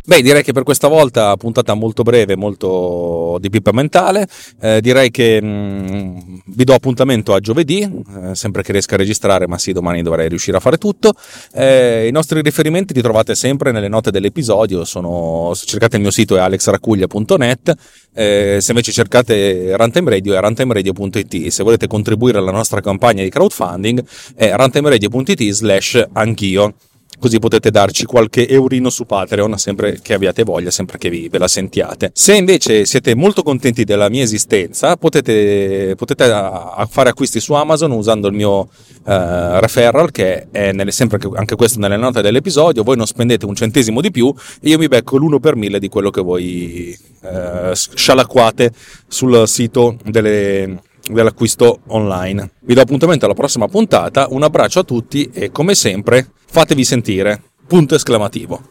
Beh, 0.03 0.21
direi 0.21 0.43
che 0.43 0.51
per 0.51 0.63
questa 0.63 0.87
volta 0.87 1.35
puntata 1.37 1.73
molto 1.75 2.03
breve, 2.03 2.35
molto 2.35 3.37
di 3.39 3.49
pipa 3.49 3.71
mentale. 3.71 4.27
Eh, 4.59 4.81
direi 4.81 5.11
che 5.11 5.41
mh, 5.41 5.47
mm, 5.47 6.17
vi 6.47 6.63
do 6.63 6.73
appuntamento 6.73 7.33
a 7.33 7.39
giovedì, 7.39 7.81
eh, 7.81 8.35
sempre 8.35 8.63
che 8.63 8.71
riesca 8.71 8.95
a 8.95 8.97
registrare, 8.97 9.47
ma 9.47 9.57
sì, 9.57 9.73
domani 9.73 10.01
dovrei 10.01 10.27
riuscire 10.27 10.57
a 10.57 10.59
fare 10.59 10.77
tutto. 10.77 11.13
Eh, 11.53 12.07
I 12.07 12.11
nostri 12.11 12.41
riferimenti 12.41 12.93
li 12.93 13.01
trovate 13.01 13.35
sempre 13.35 13.71
nelle 13.71 13.87
note 13.87 14.11
dell'episodio. 14.11 14.85
Sono, 14.85 15.53
cercate 15.55 15.97
il 15.97 16.01
mio 16.01 16.11
sito 16.11 16.35
è 16.35 16.39
alexracuglia.net. 16.39 17.73
Eh, 18.13 18.57
se 18.59 18.71
invece 18.71 18.91
cercate 18.91 19.75
Runtime 19.77 20.09
Radio 20.09 20.33
è 20.33 20.39
runtimeradio.it. 20.39 21.47
Se 21.47 21.63
volete 21.63 21.87
contribuire 21.87 22.39
alla 22.39 22.51
nostra 22.51 22.81
campagna 22.81 23.23
di 23.23 23.29
crowdfunding 23.29 24.03
è 24.35 24.53
runtimeradio.it 24.55 25.49
slash 25.51 26.03
anch'io 26.13 26.73
così 27.21 27.38
potete 27.38 27.69
darci 27.69 28.05
qualche 28.05 28.47
eurino 28.47 28.89
su 28.89 29.05
Patreon 29.05 29.55
sempre 29.60 29.99
che 30.01 30.15
abbiate 30.15 30.41
voglia, 30.43 30.71
sempre 30.71 30.97
che 30.97 31.07
vi, 31.12 31.29
ve 31.29 31.38
la 31.38 31.47
sentiate. 31.47 32.10
Se 32.15 32.36
invece 32.36 32.86
siete 32.86 33.13
molto 33.13 33.43
contenti 33.43 33.84
della 33.84 34.10
mia 34.10 34.23
esistenza, 34.23 34.97
potete, 34.97 35.93
potete 35.95 36.23
fare 36.25 37.10
acquisti 37.10 37.39
su 37.39 37.53
Amazon 37.53 37.91
usando 37.91 38.27
il 38.27 38.34
mio 38.34 38.57
uh, 38.62 38.69
referral, 39.03 40.10
che 40.10 40.47
è 40.49 40.71
nelle, 40.71 40.89
sempre 40.89 41.19
anche 41.36 41.55
questo 41.55 41.77
nelle 41.77 41.95
note 41.95 42.23
dell'episodio. 42.23 42.81
Voi 42.81 42.97
non 42.97 43.05
spendete 43.05 43.45
un 43.45 43.53
centesimo 43.53 44.01
di 44.01 44.10
più 44.10 44.34
e 44.60 44.69
io 44.69 44.79
mi 44.79 44.88
becco 44.88 45.17
l'uno 45.17 45.39
per 45.39 45.55
mille 45.55 45.77
di 45.77 45.89
quello 45.89 46.10
che 46.10 46.21
voi 46.21 46.97
uh, 47.21 47.73
scialacquate 47.73 48.71
sul 49.07 49.47
sito 49.47 49.95
delle 50.03 50.89
dell'acquisto 51.13 51.82
online. 51.88 52.52
Vi 52.62 52.74
do 52.74 52.82
appuntamento 52.82 53.26
alla 53.26 53.34
prossima 53.34 53.67
puntata, 53.67 54.28
un 54.30 54.43
abbraccio 54.43 54.80
a 54.80 54.84
tutti 54.84 55.30
e 55.34 55.52
come 55.52 55.76
sempre 55.76 56.28
fatevi 56.45 56.84
sentire. 56.84 57.41
Punto 57.67 57.95
esclamativo. 57.95 58.62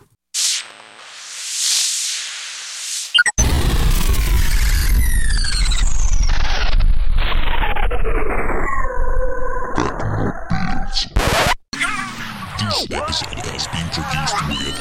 This 12.70 12.86
episode 12.90 13.46
has 13.46 13.66
been 13.68 13.88
produced 13.90 14.36
with 14.48 14.80